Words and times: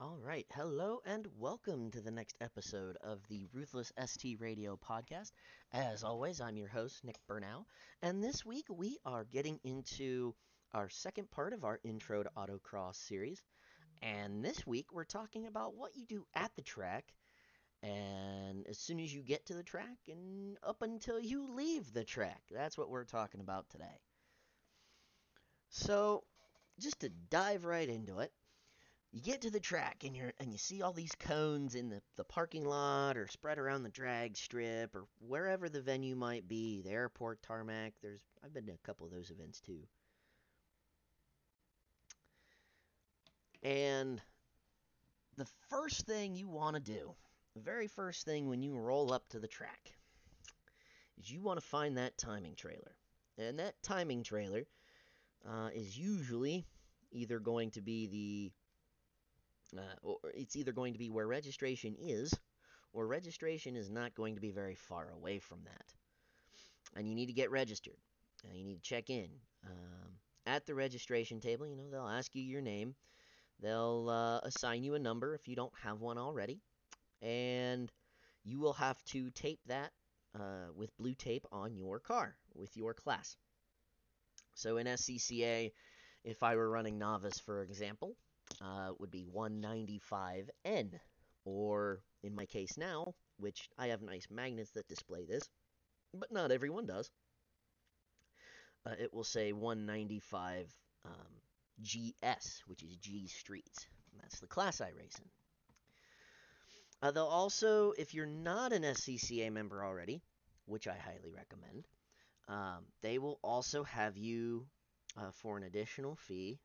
All 0.00 0.18
right. 0.20 0.46
Hello 0.52 1.00
and 1.06 1.26
welcome 1.38 1.90
to 1.92 2.00
the 2.00 2.10
next 2.10 2.36
episode 2.40 2.96
of 3.02 3.20
the 3.28 3.46
Ruthless 3.52 3.92
ST 4.04 4.40
Radio 4.40 4.76
podcast. 4.76 5.30
As 5.72 6.02
always, 6.02 6.40
I'm 6.40 6.56
your 6.56 6.68
host, 6.68 7.04
Nick 7.04 7.18
Burnow. 7.28 7.64
And 8.02 8.22
this 8.22 8.44
week 8.44 8.66
we 8.68 8.98
are 9.04 9.24
getting 9.24 9.60
into 9.64 10.34
our 10.72 10.88
second 10.88 11.30
part 11.30 11.52
of 11.52 11.64
our 11.64 11.80
Intro 11.84 12.22
to 12.22 12.30
Autocross 12.36 12.96
series. 12.96 13.42
And 14.02 14.44
this 14.44 14.66
week 14.66 14.92
we're 14.92 15.04
talking 15.04 15.46
about 15.46 15.74
what 15.76 15.96
you 15.96 16.04
do 16.06 16.26
at 16.34 16.50
the 16.56 16.62
track 16.62 17.04
and 17.82 18.66
as 18.66 18.78
soon 18.78 18.98
as 18.98 19.14
you 19.14 19.22
get 19.22 19.46
to 19.46 19.54
the 19.54 19.62
track 19.62 19.98
and 20.08 20.56
up 20.62 20.82
until 20.82 21.20
you 21.20 21.46
leave 21.54 21.92
the 21.92 22.04
track. 22.04 22.42
That's 22.50 22.76
what 22.76 22.90
we're 22.90 23.04
talking 23.04 23.40
about 23.40 23.70
today. 23.70 24.00
So, 25.70 26.24
just 26.80 27.00
to 27.00 27.10
dive 27.30 27.64
right 27.64 27.88
into 27.88 28.18
it, 28.20 28.32
you 29.14 29.20
get 29.22 29.42
to 29.42 29.50
the 29.50 29.60
track 29.60 30.02
and 30.04 30.16
you 30.16 30.24
and 30.40 30.50
you 30.50 30.58
see 30.58 30.82
all 30.82 30.92
these 30.92 31.14
cones 31.14 31.76
in 31.76 31.88
the, 31.88 32.02
the 32.16 32.24
parking 32.24 32.64
lot 32.64 33.16
or 33.16 33.28
spread 33.28 33.58
around 33.58 33.84
the 33.84 33.88
drag 33.90 34.36
strip 34.36 34.96
or 34.96 35.04
wherever 35.20 35.68
the 35.68 35.80
venue 35.80 36.16
might 36.16 36.48
be, 36.48 36.82
the 36.82 36.90
airport 36.90 37.40
tarmac. 37.40 37.92
There's 38.02 38.22
I've 38.44 38.52
been 38.52 38.66
to 38.66 38.72
a 38.72 38.86
couple 38.86 39.06
of 39.06 39.12
those 39.12 39.30
events 39.30 39.60
too. 39.60 39.78
And 43.62 44.20
the 45.36 45.46
first 45.70 46.06
thing 46.06 46.34
you 46.34 46.48
want 46.48 46.74
to 46.74 46.82
do, 46.82 47.14
the 47.54 47.62
very 47.62 47.86
first 47.86 48.24
thing 48.24 48.48
when 48.48 48.64
you 48.64 48.76
roll 48.76 49.12
up 49.12 49.28
to 49.28 49.38
the 49.38 49.46
track, 49.46 49.92
is 51.20 51.30
you 51.30 51.40
want 51.40 51.60
to 51.60 51.66
find 51.66 51.96
that 51.98 52.18
timing 52.18 52.56
trailer. 52.56 52.96
And 53.38 53.60
that 53.60 53.80
timing 53.80 54.24
trailer 54.24 54.64
uh, 55.48 55.68
is 55.72 55.96
usually 55.96 56.66
either 57.12 57.38
going 57.38 57.70
to 57.70 57.80
be 57.80 58.08
the 58.08 58.52
uh, 59.76 59.82
or 60.02 60.16
it's 60.34 60.56
either 60.56 60.72
going 60.72 60.92
to 60.92 60.98
be 60.98 61.10
where 61.10 61.26
registration 61.26 61.94
is, 61.98 62.32
or 62.92 63.06
registration 63.06 63.76
is 63.76 63.90
not 63.90 64.14
going 64.14 64.34
to 64.34 64.40
be 64.40 64.50
very 64.50 64.74
far 64.74 65.10
away 65.16 65.38
from 65.38 65.58
that. 65.64 65.84
And 66.96 67.08
you 67.08 67.14
need 67.14 67.26
to 67.26 67.32
get 67.32 67.50
registered. 67.50 67.96
Uh, 68.44 68.54
you 68.54 68.64
need 68.64 68.76
to 68.76 68.88
check 68.88 69.10
in. 69.10 69.28
Um, 69.66 70.12
at 70.46 70.66
the 70.66 70.74
registration 70.74 71.40
table, 71.40 71.66
you 71.66 71.76
know, 71.76 71.90
they'll 71.90 72.06
ask 72.06 72.34
you 72.34 72.42
your 72.42 72.60
name. 72.60 72.94
They'll 73.60 74.08
uh, 74.08 74.46
assign 74.46 74.84
you 74.84 74.94
a 74.94 74.98
number 74.98 75.34
if 75.34 75.48
you 75.48 75.56
don't 75.56 75.72
have 75.82 76.00
one 76.00 76.18
already. 76.18 76.60
And 77.22 77.90
you 78.44 78.60
will 78.60 78.74
have 78.74 79.02
to 79.06 79.30
tape 79.30 79.60
that 79.66 79.92
uh, 80.38 80.72
with 80.76 80.96
blue 80.98 81.14
tape 81.14 81.46
on 81.50 81.76
your 81.76 81.98
car 81.98 82.36
with 82.54 82.76
your 82.76 82.94
class. 82.94 83.36
So 84.54 84.76
in 84.76 84.86
SCCA, 84.86 85.72
if 86.24 86.42
I 86.42 86.56
were 86.56 86.70
running 86.70 86.98
novice, 86.98 87.38
for 87.38 87.62
example, 87.62 88.16
uh, 88.60 88.92
would 88.98 89.10
be 89.10 89.26
195N. 89.34 90.98
Or 91.44 92.00
in 92.22 92.34
my 92.34 92.46
case 92.46 92.76
now, 92.78 93.14
which 93.38 93.68
I 93.76 93.88
have 93.88 94.00
nice 94.00 94.26
magnets 94.30 94.70
that 94.72 94.88
display 94.88 95.24
this, 95.24 95.48
but 96.14 96.32
not 96.32 96.52
everyone 96.52 96.86
does, 96.86 97.10
uh, 98.86 98.94
it 98.98 99.12
will 99.12 99.24
say 99.24 99.52
195 99.52 100.74
um, 101.04 101.12
GS, 101.82 102.62
which 102.66 102.82
is 102.82 102.96
G 102.96 103.26
Street. 103.26 103.86
That's 104.20 104.40
the 104.40 104.46
class 104.46 104.80
I 104.80 104.90
race 104.90 105.18
in. 105.18 105.28
Uh, 107.02 107.10
they'll 107.10 107.24
also, 107.24 107.92
if 107.98 108.14
you're 108.14 108.24
not 108.24 108.72
an 108.72 108.82
SCCA 108.82 109.52
member 109.52 109.84
already, 109.84 110.22
which 110.66 110.86
I 110.86 110.96
highly 110.96 111.32
recommend, 111.34 111.86
um, 112.48 112.84
they 113.02 113.18
will 113.18 113.38
also 113.42 113.84
have 113.84 114.16
you 114.16 114.66
uh, 115.16 115.30
for 115.32 115.56
an 115.56 115.64
additional 115.64 116.16
fee 116.16 116.58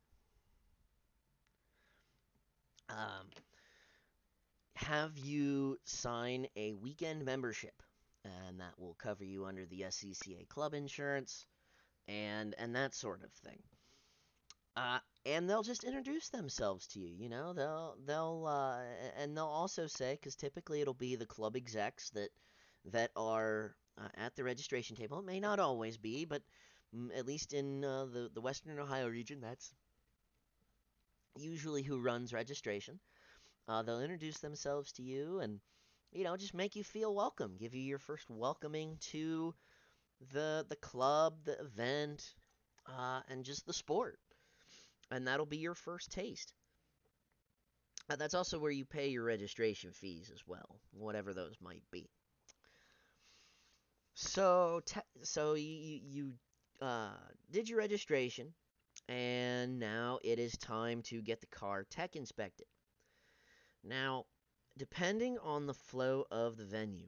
um, 2.89 3.27
have 4.75 5.15
you 5.19 5.77
sign 5.83 6.47
a 6.55 6.73
weekend 6.73 7.23
membership, 7.23 7.83
and 8.25 8.59
that 8.59 8.79
will 8.79 8.95
cover 8.95 9.23
you 9.23 9.45
under 9.45 9.66
the 9.67 9.83
SCCA 9.83 10.45
club 10.45 10.73
insurance 10.73 11.45
and 12.07 12.55
and 12.59 12.75
that 12.75 12.95
sort 12.95 13.23
of 13.23 13.31
thing. 13.33 13.61
Uh, 14.75 14.99
and 15.25 15.49
they'll 15.49 15.63
just 15.63 15.83
introduce 15.83 16.29
themselves 16.29 16.88
to 16.88 16.99
you. 16.99 17.09
You 17.09 17.29
know, 17.29 17.53
they'll 17.53 17.97
they'll 18.05 18.45
uh, 18.47 18.81
and 19.17 19.35
they'll 19.35 19.45
also 19.45 19.88
say 19.88 20.13
because 20.16 20.35
typically 20.35 20.81
it'll 20.81 20.94
be 20.94 21.16
the 21.16 21.25
club 21.25 21.55
execs 21.55 22.09
that 22.11 22.29
that 22.85 23.11
are 23.16 23.75
uh, 23.97 24.07
at 24.16 24.35
the 24.35 24.44
registration 24.44 24.95
table. 24.95 25.19
It 25.19 25.25
may 25.25 25.39
not 25.39 25.59
always 25.59 25.97
be, 25.97 26.25
but 26.25 26.41
mm, 26.95 27.09
at 27.17 27.25
least 27.25 27.53
in 27.53 27.83
uh, 27.83 28.05
the 28.05 28.29
the 28.33 28.41
Western 28.41 28.79
Ohio 28.79 29.07
region, 29.09 29.41
that's 29.41 29.73
usually 31.39 31.83
who 31.83 32.00
runs 32.00 32.33
registration. 32.33 33.00
Uh, 33.67 33.83
they'll 33.83 34.01
introduce 34.01 34.39
themselves 34.39 34.91
to 34.94 35.03
you 35.03 35.39
and, 35.39 35.61
you 36.11 36.23
know, 36.23 36.38
just 36.38 36.53
make 36.53 36.75
you 36.75 36.83
feel 36.83 37.16
welcome, 37.16 37.57
give 37.57 37.75
you 37.75 37.81
your 37.81 38.00
first 38.00 38.29
welcoming 38.29 38.97
to 39.00 39.55
the 40.31 40.66
the 40.69 40.75
club, 40.78 41.44
the 41.45 41.59
event, 41.59 42.35
uh, 42.88 43.22
and 43.29 43.45
just 43.45 43.66
the 43.66 43.73
sport. 43.73 44.19
And 45.11 45.28
that'll 45.28 45.45
be 45.45 45.57
your 45.57 45.75
first 45.75 46.11
taste. 46.11 46.53
Uh, 48.09 48.16
that's 48.16 48.33
also 48.33 48.59
where 48.59 48.72
you 48.72 48.85
pay 48.85 49.07
your 49.07 49.23
registration 49.23 49.94
fees 49.94 50.29
as 50.33 50.45
well, 50.45 50.79
whatever 50.91 51.33
those 51.33 51.55
might 51.61 51.83
be. 51.91 52.09
So, 54.13 54.81
te- 54.85 54.99
so 55.23 55.53
you 55.55 55.99
you 56.03 56.33
uh, 56.81 57.17
did 57.49 57.67
your 57.69 57.79
registration 57.79 58.53
and 59.09 59.80
now 59.80 60.20
it 60.24 60.38
is 60.38 60.56
time 60.58 61.02
to 61.02 61.20
get 61.22 61.42
the 61.42 61.47
car 61.47 61.84
tech 61.90 62.16
inspected. 62.16 62.68
Now, 63.84 64.25
depending 64.78 65.40
on 65.40 65.66
the 65.66 65.74
flow 65.74 66.25
of 66.30 66.58
the 66.58 66.66
venue, 66.66 67.08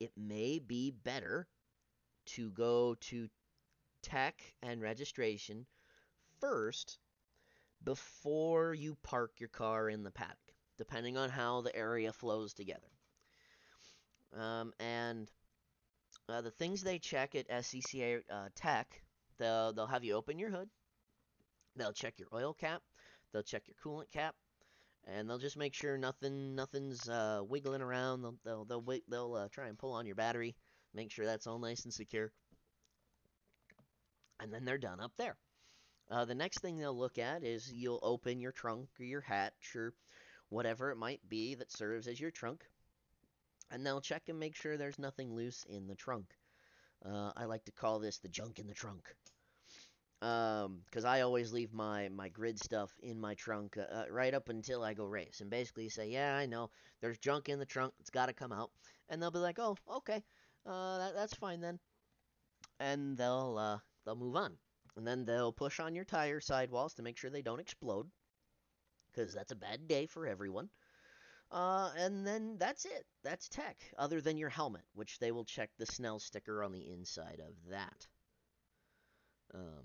it 0.00 0.10
may 0.16 0.58
be 0.58 0.90
better 0.90 1.46
to 2.26 2.50
go 2.50 2.96
to 3.02 3.28
tech 4.02 4.42
and 4.62 4.82
registration 4.82 5.64
first 6.40 6.98
before 7.84 8.74
you 8.74 8.96
park 9.02 9.34
your 9.38 9.50
car 9.50 9.88
in 9.88 10.02
the 10.02 10.10
paddock, 10.10 10.54
depending 10.76 11.16
on 11.16 11.30
how 11.30 11.60
the 11.60 11.74
area 11.76 12.12
flows 12.12 12.52
together. 12.52 12.80
Um, 14.36 14.72
and 14.80 15.30
uh, 16.28 16.40
the 16.40 16.50
things 16.50 16.82
they 16.82 16.98
check 16.98 17.36
at 17.36 17.48
SCCA 17.48 18.22
uh, 18.28 18.48
Tech 18.56 19.03
They'll 19.38 19.72
they'll 19.72 19.86
have 19.86 20.04
you 20.04 20.14
open 20.14 20.38
your 20.38 20.50
hood. 20.50 20.68
They'll 21.76 21.92
check 21.92 22.18
your 22.18 22.28
oil 22.32 22.54
cap. 22.54 22.82
They'll 23.32 23.42
check 23.42 23.64
your 23.66 23.76
coolant 23.84 24.10
cap, 24.12 24.34
and 25.06 25.28
they'll 25.28 25.38
just 25.38 25.56
make 25.56 25.74
sure 25.74 25.98
nothing 25.98 26.54
nothing's 26.54 27.08
uh, 27.08 27.40
wiggling 27.46 27.82
around. 27.82 28.22
They'll 28.22 28.64
they'll 28.64 28.64
they'll, 28.64 29.00
they'll 29.08 29.34
uh, 29.34 29.48
try 29.50 29.68
and 29.68 29.78
pull 29.78 29.92
on 29.92 30.06
your 30.06 30.14
battery, 30.14 30.54
make 30.94 31.10
sure 31.10 31.26
that's 31.26 31.46
all 31.46 31.58
nice 31.58 31.84
and 31.84 31.92
secure, 31.92 32.32
and 34.40 34.52
then 34.52 34.64
they're 34.64 34.78
done 34.78 35.00
up 35.00 35.12
there. 35.16 35.36
Uh, 36.10 36.24
the 36.24 36.34
next 36.34 36.60
thing 36.60 36.78
they'll 36.78 36.96
look 36.96 37.18
at 37.18 37.42
is 37.42 37.72
you'll 37.72 38.00
open 38.02 38.40
your 38.40 38.52
trunk 38.52 38.88
or 39.00 39.04
your 39.04 39.22
hatch 39.22 39.74
or 39.74 39.94
whatever 40.50 40.90
it 40.90 40.96
might 40.96 41.26
be 41.28 41.54
that 41.56 41.72
serves 41.72 42.06
as 42.06 42.20
your 42.20 42.30
trunk, 42.30 42.64
and 43.70 43.84
they'll 43.84 44.00
check 44.00 44.22
and 44.28 44.38
make 44.38 44.54
sure 44.54 44.76
there's 44.76 44.98
nothing 44.98 45.34
loose 45.34 45.64
in 45.68 45.88
the 45.88 45.94
trunk. 45.96 46.26
Uh, 47.04 47.32
I 47.36 47.46
like 47.46 47.64
to 47.64 47.72
call 47.72 47.98
this 47.98 48.18
the 48.18 48.28
junk 48.28 48.58
in 48.58 48.66
the 48.66 48.74
trunk. 48.74 49.14
Because 50.20 51.04
um, 51.04 51.06
I 51.06 51.20
always 51.20 51.52
leave 51.52 51.72
my, 51.72 52.08
my 52.08 52.28
grid 52.28 52.58
stuff 52.58 52.90
in 53.02 53.20
my 53.20 53.34
trunk 53.34 53.76
uh, 53.76 54.04
right 54.10 54.32
up 54.32 54.48
until 54.48 54.82
I 54.82 54.94
go 54.94 55.04
race. 55.04 55.40
And 55.40 55.50
basically 55.50 55.88
say, 55.88 56.08
yeah, 56.08 56.34
I 56.36 56.46
know, 56.46 56.70
there's 57.00 57.18
junk 57.18 57.48
in 57.48 57.58
the 57.58 57.66
trunk, 57.66 57.92
it's 58.00 58.10
got 58.10 58.26
to 58.26 58.32
come 58.32 58.52
out. 58.52 58.70
And 59.08 59.20
they'll 59.20 59.30
be 59.30 59.38
like, 59.38 59.58
oh, 59.58 59.76
okay, 59.96 60.22
uh, 60.66 60.98
that, 60.98 61.14
that's 61.14 61.34
fine 61.34 61.60
then. 61.60 61.78
And 62.80 63.16
they'll, 63.16 63.56
uh, 63.58 63.78
they'll 64.04 64.16
move 64.16 64.36
on. 64.36 64.56
And 64.96 65.06
then 65.06 65.24
they'll 65.24 65.52
push 65.52 65.80
on 65.80 65.94
your 65.94 66.04
tire 66.04 66.40
sidewalls 66.40 66.94
to 66.94 67.02
make 67.02 67.18
sure 67.18 67.30
they 67.30 67.42
don't 67.42 67.60
explode. 67.60 68.06
Because 69.12 69.34
that's 69.34 69.52
a 69.52 69.56
bad 69.56 69.86
day 69.88 70.06
for 70.06 70.26
everyone. 70.26 70.70
Uh, 71.50 71.90
and 71.96 72.26
then 72.26 72.56
that's 72.58 72.84
it. 72.84 73.04
That's 73.22 73.48
tech, 73.48 73.76
other 73.98 74.20
than 74.20 74.38
your 74.38 74.48
helmet, 74.48 74.82
which 74.94 75.18
they 75.18 75.30
will 75.30 75.44
check 75.44 75.70
the 75.78 75.86
Snell 75.86 76.18
sticker 76.18 76.64
on 76.64 76.72
the 76.72 76.90
inside 76.90 77.40
of 77.46 77.54
that. 77.70 78.06
Um, 79.54 79.84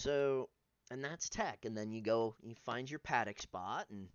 so, 0.00 0.48
and 0.90 1.04
that's 1.04 1.28
tech. 1.28 1.64
And 1.64 1.76
then 1.76 1.92
you 1.92 2.02
go, 2.02 2.34
you 2.42 2.54
find 2.64 2.90
your 2.90 3.00
paddock 3.00 3.40
spot, 3.40 3.86
and 3.90 4.08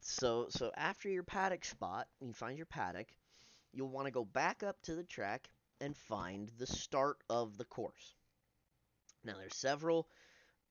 so 0.00 0.46
so 0.50 0.70
after 0.76 1.08
your 1.08 1.22
paddock 1.22 1.64
spot, 1.64 2.08
you 2.20 2.32
find 2.32 2.56
your 2.56 2.66
paddock. 2.66 3.08
You'll 3.72 3.88
want 3.88 4.06
to 4.06 4.12
go 4.12 4.24
back 4.24 4.62
up 4.62 4.82
to 4.82 4.94
the 4.94 5.04
track 5.04 5.48
and 5.80 5.96
find 5.96 6.50
the 6.58 6.66
start 6.66 7.18
of 7.30 7.56
the 7.56 7.64
course. 7.64 8.14
Now, 9.24 9.34
there's 9.38 9.56
several 9.56 10.08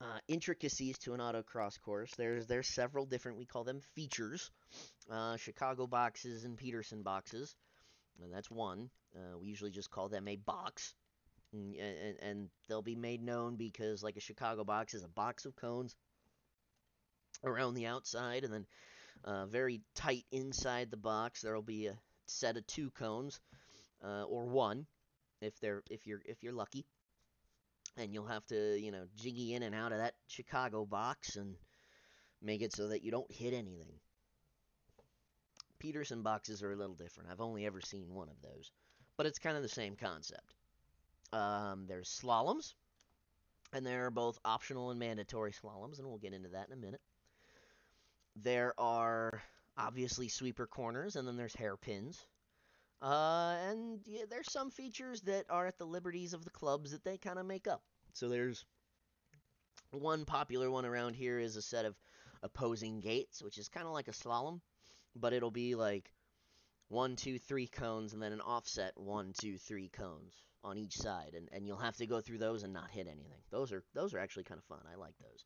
uh, 0.02 0.20
intricacies 0.28 0.98
to 1.00 1.14
an 1.14 1.20
autocross 1.20 1.80
course. 1.80 2.12
There's 2.18 2.48
there's 2.48 2.68
several 2.68 3.06
different 3.06 3.38
we 3.38 3.46
call 3.46 3.64
them 3.64 3.82
features, 3.96 4.52
uh, 5.10 5.38
Chicago 5.38 5.88
boxes 5.88 6.44
and 6.44 6.58
Peterson 6.58 7.04
boxes. 7.04 7.56
And 8.22 8.34
that's 8.34 8.52
one. 8.52 8.90
Uh, 9.16 9.38
we 9.38 9.48
usually 9.48 9.72
just 9.72 9.92
call 9.92 10.10
them 10.10 10.28
a 10.28 10.36
box. 10.36 10.94
And, 11.54 11.76
and, 11.76 12.16
and 12.22 12.50
they'll 12.68 12.82
be 12.82 12.96
made 12.96 13.22
known 13.22 13.56
because 13.56 14.04
like 14.04 14.18
a 14.18 14.22
Chicago 14.22 14.64
box 14.64 14.94
is 14.94 15.04
a 15.04 15.08
box 15.08 15.46
of 15.46 15.56
cones 15.56 15.96
around 17.44 17.74
the 17.74 17.88
outside, 17.88 18.44
and 18.44 18.54
then 18.54 18.66
uh, 19.24 19.46
very 19.46 19.82
tight 19.96 20.26
inside 20.32 20.92
the 20.92 20.98
box 20.98 21.42
there 21.42 21.54
will 21.54 21.62
be 21.62 21.88
a 21.88 21.98
set 22.26 22.58
of 22.58 22.66
two 22.68 22.90
cones 22.92 23.40
uh, 24.04 24.24
or 24.24 24.46
one 24.46 24.86
if 25.42 25.60
they're 25.60 25.84
if 25.90 26.06
you're 26.06 26.22
if 26.26 26.44
you're 26.44 26.54
lucky 26.54 26.86
and 27.98 28.14
you'll 28.14 28.28
have 28.28 28.46
to 28.48 28.80
you 28.80 28.92
know 28.92 29.06
jiggy 29.16 29.54
in 29.54 29.64
and 29.64 29.76
out 29.76 29.92
of 29.92 29.98
that 29.98 30.14
Chicago 30.28 30.86
box 30.86 31.36
and 31.36 31.56
make 32.42 32.62
it 32.62 32.74
so 32.74 32.88
that 32.88 33.04
you 33.04 33.12
don't 33.12 33.32
hit 33.32 33.54
anything. 33.54 34.00
Peterson 35.80 36.24
boxes 36.24 36.62
are 36.62 36.72
a 36.72 36.76
little 36.76 36.96
different. 36.96 37.30
I've 37.32 37.42
only 37.42 37.66
ever 37.66 37.82
seen 37.82 38.14
one 38.14 38.30
of 38.30 38.42
those, 38.42 38.72
but 39.18 39.26
it's 39.26 39.40
kind 39.40 39.56
of 39.56 39.64
the 39.64 39.70
same 39.70 39.96
concept. 39.96 40.54
Um, 41.32 41.86
there's 41.88 42.10
slaloms, 42.10 42.74
and 43.74 43.86
there 43.86 44.06
are 44.06 44.12
both 44.12 44.40
optional 44.44 44.90
and 44.90 45.00
mandatory 45.00 45.52
slaloms, 45.52 46.00
and 46.00 46.08
we'll 46.08 46.18
get 46.18 46.34
into 46.34 46.50
that 46.50 46.68
in 46.68 46.74
a 46.74 46.82
minute. 46.82 47.02
There 48.36 48.74
are 48.80 49.42
obviously 49.78 50.28
sweeper 50.28 50.68
corners, 50.68 51.16
and 51.16 51.28
then 51.28 51.38
there's 51.38 51.56
hairpins. 51.56 52.26
Uh, 53.02 53.56
and 53.70 54.00
yeah, 54.06 54.24
there's 54.30 54.52
some 54.52 54.72
features 54.72 55.22
that 55.22 55.46
are 55.50 55.68
at 55.68 55.78
the 55.78 55.86
liberties 55.86 56.34
of 56.34 56.44
the 56.44 56.50
clubs 56.50 56.92
that 56.92 57.04
they 57.04 57.18
kind 57.18 57.40
of 57.40 57.46
make 57.46 57.68
up. 57.68 57.82
So 58.14 58.28
there's 58.28 58.66
one 59.92 60.26
popular 60.26 60.70
one 60.70 60.86
around 60.86 61.16
here 61.16 61.40
is 61.40 61.56
a 61.56 61.62
set 61.62 61.86
of 61.86 61.96
opposing 62.44 63.00
gates, 63.00 63.42
which 63.42 63.58
is 63.58 63.70
kind 63.70 63.88
of 63.88 63.94
like 63.94 64.08
a 64.08 64.12
slalom, 64.12 64.60
but 65.16 65.34
it'll 65.34 65.52
be 65.52 65.76
like 65.76 66.12
one, 66.90 67.16
two, 67.16 67.40
three 67.40 67.68
cones, 67.68 68.14
and 68.14 68.22
then 68.22 68.34
an 68.34 68.42
offset 68.42 68.94
one, 68.98 69.34
two, 69.40 69.58
three 69.58 69.90
cones 69.90 70.34
on 70.64 70.78
each 70.78 70.98
side, 70.98 71.34
and, 71.36 71.48
and 71.52 71.66
you'll 71.66 71.78
have 71.78 71.96
to 71.98 72.08
go 72.08 72.20
through 72.20 72.40
those 72.40 72.64
and 72.64 72.74
not 72.74 72.90
hit 72.90 73.08
anything. 73.08 73.42
Those 73.52 73.72
are 73.72 73.84
those 73.94 74.14
are 74.14 74.20
actually 74.20 74.44
kind 74.44 74.58
of 74.60 74.66
fun. 74.66 74.80
I 74.92 74.96
like 74.96 75.16
those. 75.20 75.46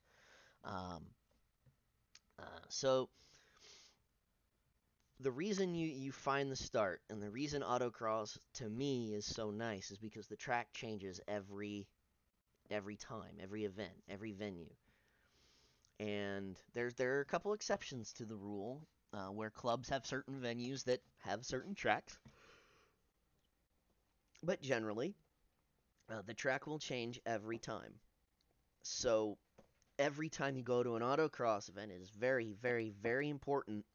Um, 0.64 1.06
uh, 2.40 2.66
so 2.70 3.10
the 5.20 5.32
reason 5.32 5.76
you, 5.76 5.88
you 5.88 6.12
find 6.12 6.52
the 6.52 6.56
start 6.56 7.02
and 7.10 7.22
the 7.22 7.30
reason 7.30 7.62
autocross 7.62 8.38
to 8.56 8.70
me 8.70 9.14
is 9.14 9.26
so 9.26 9.52
nice 9.52 9.92
is 9.92 9.98
because 9.98 10.28
the 10.28 10.36
track 10.36 10.68
changes 10.74 11.22
every 11.28 11.88
every 12.72 12.96
time, 12.96 13.36
every 13.42 13.66
event, 13.66 13.94
every 14.10 14.32
venue. 14.32 14.70
And 16.00 16.58
there's 16.74 16.96
there 16.96 17.18
are 17.18 17.22
a 17.22 17.26
couple 17.26 17.54
exceptions 17.54 18.14
to 18.14 18.26
the 18.26 18.36
rule 18.36 18.82
uh, 19.14 19.28
where 19.28 19.50
clubs 19.50 19.90
have 19.90 20.06
certain 20.06 20.40
venues 20.42 20.84
that 20.86 21.02
have 21.20 21.46
certain 21.46 21.76
tracks. 21.76 22.18
But 24.42 24.62
generally, 24.62 25.14
uh, 26.12 26.22
the 26.26 26.34
track 26.34 26.68
will 26.68 26.80
change 26.80 27.20
every 27.26 27.60
time. 27.60 27.94
So 28.82 29.38
every 29.98 30.30
time 30.30 30.58
you 30.58 30.64
go 30.64 30.84
to 30.84 30.96
an 30.96 31.02
autocross 31.02 31.70
event, 31.70 31.92
it 31.92 32.02
is 32.02 32.10
very, 32.10 32.54
very, 32.62 32.92
very 33.02 33.30
important 33.30 33.86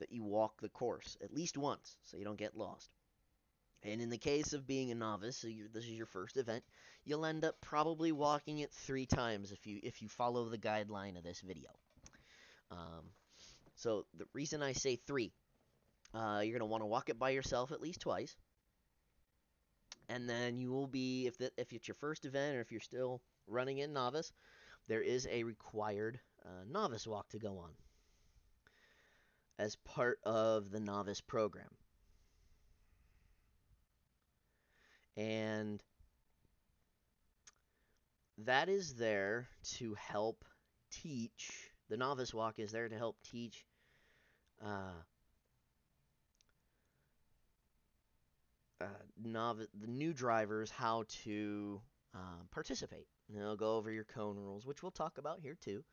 that 0.00 0.12
you 0.12 0.22
walk 0.24 0.60
the 0.60 0.68
course 0.68 1.16
at 1.22 1.32
least 1.32 1.56
once 1.56 1.96
so 2.04 2.16
you 2.16 2.24
don't 2.24 2.38
get 2.38 2.56
lost. 2.56 2.90
And 3.82 4.00
in 4.00 4.08
the 4.08 4.18
case 4.18 4.54
of 4.54 4.66
being 4.66 4.90
a 4.90 4.94
novice, 4.94 5.36
so 5.36 5.48
this 5.72 5.84
is 5.84 5.90
your 5.90 6.06
first 6.06 6.38
event, 6.38 6.64
you'll 7.04 7.26
end 7.26 7.44
up 7.44 7.60
probably 7.60 8.12
walking 8.12 8.60
it 8.60 8.72
three 8.72 9.04
times 9.04 9.52
if 9.52 9.66
you 9.66 9.78
if 9.82 10.00
you 10.00 10.08
follow 10.08 10.48
the 10.48 10.56
guideline 10.56 11.18
of 11.18 11.22
this 11.22 11.42
video. 11.42 11.68
Um, 12.70 13.04
so 13.76 14.06
the 14.16 14.26
reason 14.32 14.62
I 14.62 14.72
say 14.72 14.96
three, 14.96 15.32
uh, 16.14 16.42
you're 16.44 16.58
gonna 16.58 16.70
want 16.70 16.82
to 16.82 16.86
walk 16.86 17.08
it 17.10 17.18
by 17.18 17.30
yourself 17.30 17.72
at 17.72 17.80
least 17.80 18.00
twice, 18.00 18.36
and 20.08 20.28
then 20.28 20.58
you 20.58 20.70
will 20.70 20.86
be 20.86 21.26
if 21.26 21.36
the, 21.38 21.50
if 21.56 21.72
it's 21.72 21.88
your 21.88 21.94
first 21.94 22.24
event 22.24 22.56
or 22.56 22.60
if 22.60 22.70
you're 22.72 22.80
still 22.80 23.20
running 23.46 23.78
in 23.78 23.92
novice, 23.92 24.32
there 24.88 25.02
is 25.02 25.26
a 25.30 25.44
required 25.44 26.20
uh, 26.44 26.64
novice 26.68 27.06
walk 27.06 27.28
to 27.30 27.38
go 27.38 27.58
on 27.58 27.70
as 29.58 29.74
part 29.76 30.20
of 30.24 30.70
the 30.70 30.78
novice 30.80 31.20
program. 31.20 31.70
And 35.16 35.82
that 38.38 38.68
is 38.68 38.94
there 38.94 39.48
to 39.76 39.94
help 39.94 40.44
teach. 40.90 41.70
The 41.94 41.98
novice 41.98 42.34
walk 42.34 42.58
is 42.58 42.72
there 42.72 42.88
to 42.88 42.98
help 42.98 43.16
teach 43.22 43.64
uh, 44.60 44.98
uh, 48.80 48.86
the 49.22 49.86
new 49.86 50.12
drivers 50.12 50.72
how 50.72 51.04
to 51.22 51.80
uh, 52.12 52.18
participate. 52.50 53.06
And 53.28 53.38
they'll 53.38 53.54
go 53.54 53.76
over 53.76 53.92
your 53.92 54.02
cone 54.02 54.36
rules, 54.36 54.66
which 54.66 54.82
we'll 54.82 54.90
talk 54.90 55.18
about 55.18 55.38
here 55.38 55.56
too, 55.60 55.84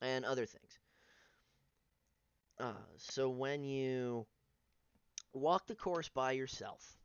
and 0.00 0.24
other 0.24 0.46
things. 0.46 0.78
Uh, 2.58 2.72
so 2.96 3.28
when 3.28 3.64
you 3.64 4.24
walk 5.34 5.66
the 5.66 5.74
course 5.74 6.08
by 6.08 6.32
yourself, 6.32 6.96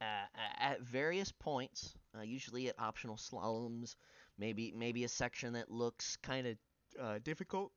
uh, 0.00 0.24
at 0.58 0.80
various 0.80 1.30
points, 1.32 1.92
uh, 2.18 2.22
usually 2.22 2.68
at 2.68 2.80
optional 2.80 3.18
slaloms, 3.18 3.94
maybe 4.38 4.72
maybe 4.74 5.04
a 5.04 5.08
section 5.08 5.52
that 5.52 5.70
looks 5.70 6.16
kind 6.22 6.46
of 6.46 6.56
uh, 7.00 7.18
difficult, 7.22 7.72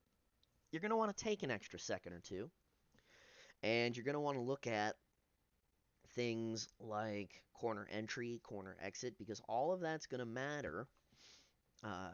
you're 0.71 0.81
going 0.81 0.91
to 0.91 0.97
want 0.97 1.15
to 1.15 1.23
take 1.23 1.43
an 1.43 1.51
extra 1.51 1.79
second 1.79 2.13
or 2.13 2.21
two, 2.21 2.49
and 3.63 3.95
you're 3.95 4.05
going 4.05 4.13
to 4.13 4.19
want 4.19 4.37
to 4.37 4.41
look 4.41 4.67
at 4.67 4.95
things 6.15 6.67
like 6.79 7.41
corner 7.53 7.87
entry, 7.91 8.41
corner 8.43 8.75
exit, 8.81 9.17
because 9.17 9.41
all 9.47 9.71
of 9.73 9.81
that's 9.81 10.07
going 10.07 10.19
to 10.19 10.25
matter, 10.25 10.87
uh, 11.83 12.11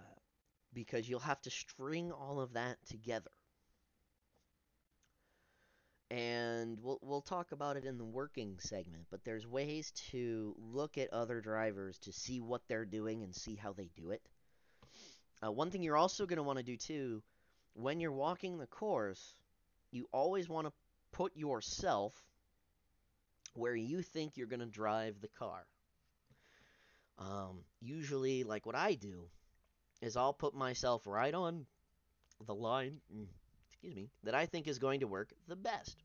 because 0.74 1.08
you'll 1.10 1.20
have 1.20 1.42
to 1.42 1.50
string 1.50 2.12
all 2.12 2.40
of 2.40 2.54
that 2.54 2.78
together 2.88 3.32
and 6.12 6.78
we'll 6.82 7.00
we'll 7.02 7.22
talk 7.22 7.54
about 7.54 7.78
it 7.78 7.86
in 7.86 7.98
the 7.98 8.04
working 8.04 8.58
segment, 8.60 9.06
but 9.10 9.24
there's 9.24 9.48
ways 9.48 9.92
to 10.12 10.54
look 10.60 10.98
at 10.98 11.12
other 11.14 11.40
drivers 11.40 11.98
to 12.00 12.12
see 12.12 12.42
what 12.42 12.62
they're 12.68 12.86
doing 12.86 13.24
and 13.24 13.34
see 13.34 13.56
how 13.56 13.72
they 13.72 13.90
do 13.96 14.12
it. 14.12 14.22
Uh, 15.44 15.52
one 15.52 15.72
thing 15.72 15.82
you're 15.82 15.98
also 15.98 16.26
going 16.26 16.38
to 16.38 16.44
want 16.44 16.60
to 16.60 16.64
do 16.64 16.78
too, 16.78 17.24
when 17.74 18.00
you're 18.00 18.12
walking 18.12 18.58
the 18.58 18.68
course, 18.68 19.34
you 19.92 20.08
always 20.12 20.48
want 20.48 20.68
to 20.68 20.74
put 21.12 21.36
yourself 21.36 22.14
where 23.54 23.76
you 23.76 24.02
think 24.02 24.38
you're 24.38 24.48
going 24.48 24.60
to 24.60 24.66
drive 24.66 25.20
the 25.20 25.28
car. 25.28 25.66
Um, 27.18 27.64
usually, 27.82 28.44
like 28.44 28.66
what 28.66 28.76
I 28.76 28.94
do, 28.94 29.26
is 30.02 30.18
I'll 30.18 30.34
put 30.34 30.56
myself 30.56 31.06
right 31.06 31.34
on 31.34 31.66
the 32.46 32.56
line. 32.56 33.00
Mm, 33.16 33.28
excuse 33.70 33.96
me, 33.96 34.10
that 34.24 34.36
I 34.36 34.46
think 34.46 34.68
is 34.68 34.80
going 34.80 35.02
to 35.02 35.08
work 35.08 35.34
the 35.48 35.56
best. 35.56 35.98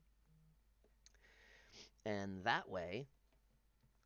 And 2.05 2.43
that 2.43 2.69
way, 2.69 3.07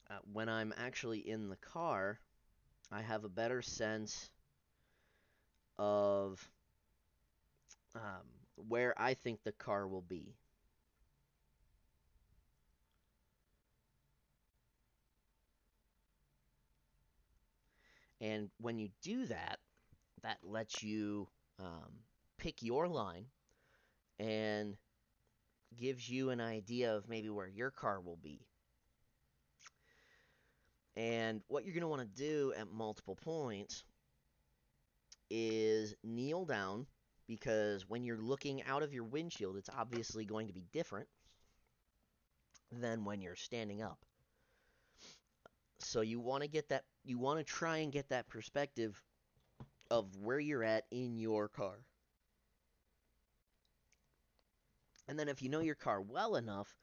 uh, 0.10 0.20
when 0.32 0.50
I'm 0.50 0.74
actually 0.78 1.20
in 1.20 1.50
the 1.50 1.58
car, 1.58 2.20
I 2.92 3.02
have 3.02 3.24
a 3.24 3.30
better 3.30 3.62
sense 3.62 4.30
of 5.78 6.50
um, 7.96 8.28
where 8.56 8.94
I 8.98 9.14
think 9.14 9.44
the 9.44 9.52
car 9.52 9.88
will 9.88 10.02
be. 10.02 10.36
And 18.22 18.50
when 18.60 18.78
you 18.78 18.90
do 19.02 19.26
that, 19.26 19.58
that 20.22 20.38
lets 20.44 20.84
you 20.84 21.28
um, 21.60 21.92
pick 22.38 22.62
your 22.62 22.88
line 22.88 23.26
and 24.20 24.78
gives 25.76 26.08
you 26.08 26.30
an 26.30 26.40
idea 26.40 26.96
of 26.96 27.10
maybe 27.10 27.30
where 27.30 27.48
your 27.48 27.72
car 27.72 28.00
will 28.00 28.18
be. 28.22 28.46
And 30.96 31.42
what 31.48 31.66
you're 31.66 31.74
going 31.74 31.82
to 31.82 31.88
want 31.88 32.02
to 32.02 32.24
do 32.24 32.54
at 32.56 32.72
multiple 32.72 33.16
points 33.16 33.84
is 35.32 35.96
kneel 36.04 36.46
down 36.46 36.86
because 37.28 37.88
when 37.88 38.04
you're 38.04 38.18
looking 38.18 38.62
out 38.64 38.84
of 38.84 38.94
your 38.94 39.06
windshield, 39.06 39.56
it's 39.56 39.70
obviously 39.78 40.26
going 40.26 40.48
to 40.48 40.54
be 40.54 40.66
different 40.74 41.08
than 42.72 43.06
when 43.06 43.22
you're 43.22 43.36
standing 43.38 43.82
up. 43.82 44.00
So 45.80 46.02
you 46.02 46.20
want 46.20 46.44
to 46.44 46.50
get 46.50 46.70
that 46.70 46.84
you 47.04 47.18
want 47.18 47.40
to 47.40 47.46
try 47.46 47.78
and 47.78 47.92
get 47.92 48.10
that 48.10 48.28
perspective 48.28 49.02
of 49.90 50.16
where 50.18 50.40
you're 50.40 50.64
at 50.64 50.84
in 50.92 51.18
your 51.18 51.48
car. 51.48 51.80
And 55.08 55.18
then 55.18 55.30
if 55.30 55.42
you 55.42 55.50
know 55.50 55.60
your 55.60 55.76
car 55.76 56.02
well 56.02 56.36
enough, 56.36 56.78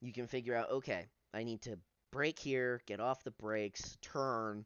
you 0.00 0.12
can 0.12 0.26
figure 0.26 0.54
out, 0.54 0.70
okay, 0.70 1.06
I 1.32 1.44
need 1.44 1.62
to 1.62 1.78
brake 2.12 2.38
here, 2.38 2.80
get 2.86 3.00
off 3.00 3.24
the 3.24 3.30
brakes, 3.30 3.96
turn, 4.02 4.64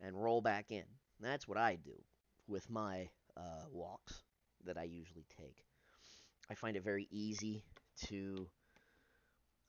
and 0.00 0.20
roll 0.20 0.40
back 0.40 0.70
in. 0.70 0.84
That's 1.20 1.46
what 1.46 1.58
I 1.58 1.76
do 1.76 1.92
with 2.46 2.68
my 2.70 3.08
uh, 3.36 3.64
walks 3.72 4.22
that 4.64 4.76
I 4.76 4.84
usually 4.84 5.26
take. 5.38 5.64
I 6.50 6.54
find 6.54 6.76
it 6.76 6.84
very 6.84 7.08
easy 7.10 7.64
to 8.06 8.48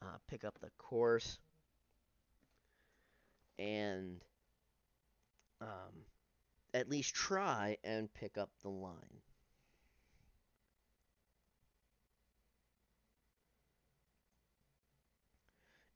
uh, 0.02 0.18
pick 0.28 0.44
up 0.44 0.60
the 0.60 0.72
course 0.78 1.40
and 3.58 4.22
at 6.76 6.90
least 6.90 7.16
try 7.16 7.78
and 7.86 8.14
pick 8.14 8.38
up 8.38 8.50
the 8.62 8.70
line. 8.70 9.22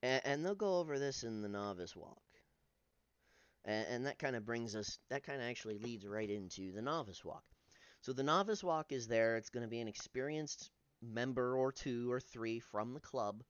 And, 0.01 0.21
and 0.23 0.45
they'll 0.45 0.55
go 0.55 0.79
over 0.79 0.97
this 0.97 1.23
in 1.23 1.41
the 1.41 1.49
novice 1.49 1.97
walk. 1.97 2.28
And, 3.65 3.87
and 3.89 4.05
that 4.05 4.19
kind 4.19 4.35
of 4.35 4.45
brings 4.45 4.75
us, 4.75 4.99
that 5.09 5.23
kind 5.23 5.41
of 5.41 5.47
actually 5.47 5.77
leads 5.79 6.05
right 6.05 6.29
into 6.29 6.71
the 6.71 6.81
novice 6.81 7.23
walk. 7.23 7.43
So 8.01 8.13
the 8.13 8.23
novice 8.23 8.63
walk 8.63 8.91
is 8.91 9.07
there. 9.07 9.37
It's 9.37 9.49
going 9.49 9.63
to 9.63 9.69
be 9.69 9.81
an 9.81 9.87
experienced 9.87 10.71
member 11.01 11.55
or 11.55 11.71
two 11.71 12.11
or 12.11 12.19
three 12.19 12.59
from 12.59 12.93
the 12.93 12.99
club 12.99 13.43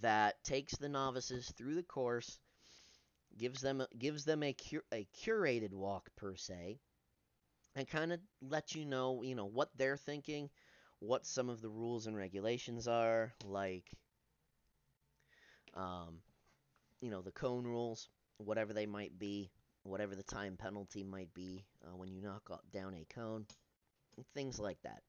that 0.00 0.42
takes 0.44 0.76
the 0.76 0.88
novices 0.88 1.52
through 1.56 1.74
the 1.74 1.82
course, 1.82 2.38
gives 3.38 3.60
them 3.60 3.84
gives 3.98 4.24
them 4.24 4.42
a 4.42 4.52
cur- 4.52 4.84
a 4.92 5.06
curated 5.24 5.72
walk 5.72 6.10
per 6.16 6.36
se, 6.36 6.78
and 7.74 7.88
kind 7.88 8.12
of 8.12 8.20
lets 8.42 8.74
you 8.74 8.84
know 8.86 9.22
you 9.22 9.34
know 9.34 9.46
what 9.46 9.70
they're 9.76 9.96
thinking, 9.96 10.50
what 11.00 11.26
some 11.26 11.48
of 11.48 11.60
the 11.60 11.68
rules 11.68 12.06
and 12.06 12.16
regulations 12.16 12.88
are, 12.88 13.32
like 13.44 13.90
um, 15.74 16.18
you 17.00 17.10
know 17.10 17.22
the 17.22 17.32
cone 17.32 17.64
rules, 17.64 18.08
whatever 18.44 18.72
they 18.72 18.86
might 18.86 19.18
be, 19.18 19.50
whatever 19.82 20.14
the 20.14 20.22
time 20.22 20.56
penalty 20.56 21.04
might 21.04 21.32
be 21.34 21.64
uh, 21.84 21.96
when 21.96 22.10
you 22.10 22.20
knock 22.22 22.50
down 22.72 22.94
a 22.94 23.06
cone, 23.14 23.46
things 24.34 24.58
like 24.58 24.80
that. 24.82 25.02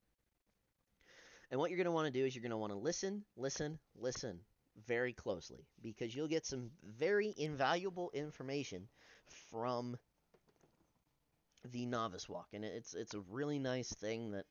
And 1.49 1.59
what 1.59 1.69
you're 1.69 1.77
going 1.77 1.85
to 1.85 1.91
want 1.91 2.11
to 2.11 2.19
do 2.19 2.25
is 2.25 2.33
you're 2.33 2.41
going 2.41 2.51
to 2.51 2.57
want 2.57 2.71
to 2.71 2.79
listen, 2.79 3.23
listen, 3.35 3.77
listen 3.97 4.39
very 4.87 5.13
closely 5.13 5.67
because 5.81 6.15
you'll 6.15 6.27
get 6.27 6.45
some 6.45 6.71
very 6.83 7.33
invaluable 7.37 8.09
information 8.13 8.87
from 9.49 9.97
the 11.71 11.85
novice 11.85 12.27
walk 12.27 12.47
and 12.53 12.65
it's 12.65 12.95
it's 12.95 13.13
a 13.13 13.19
really 13.29 13.59
nice 13.59 13.93
thing 13.93 14.31
that 14.31 14.45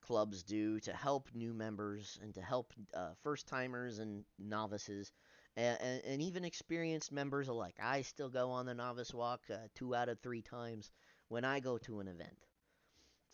clubs 0.00 0.42
do 0.42 0.80
to 0.80 0.92
help 0.92 1.28
new 1.34 1.52
members 1.52 2.18
and 2.22 2.34
to 2.34 2.40
help 2.40 2.72
uh, 2.94 3.10
first 3.22 3.46
timers 3.46 3.98
and 3.98 4.24
novices 4.38 5.12
and, 5.56 6.02
and, 6.04 6.22
even 6.22 6.44
experienced 6.44 7.10
members 7.10 7.48
alike. 7.48 7.76
I 7.82 8.02
still 8.02 8.28
go 8.28 8.50
on 8.50 8.66
the 8.66 8.74
novice 8.74 9.14
walk 9.14 9.40
uh, 9.50 9.56
two 9.74 9.94
out 9.94 10.08
of 10.08 10.20
three 10.20 10.42
times 10.42 10.90
when 11.28 11.44
I 11.44 11.60
go 11.60 11.78
to 11.78 12.00
an 12.00 12.08
event, 12.08 12.36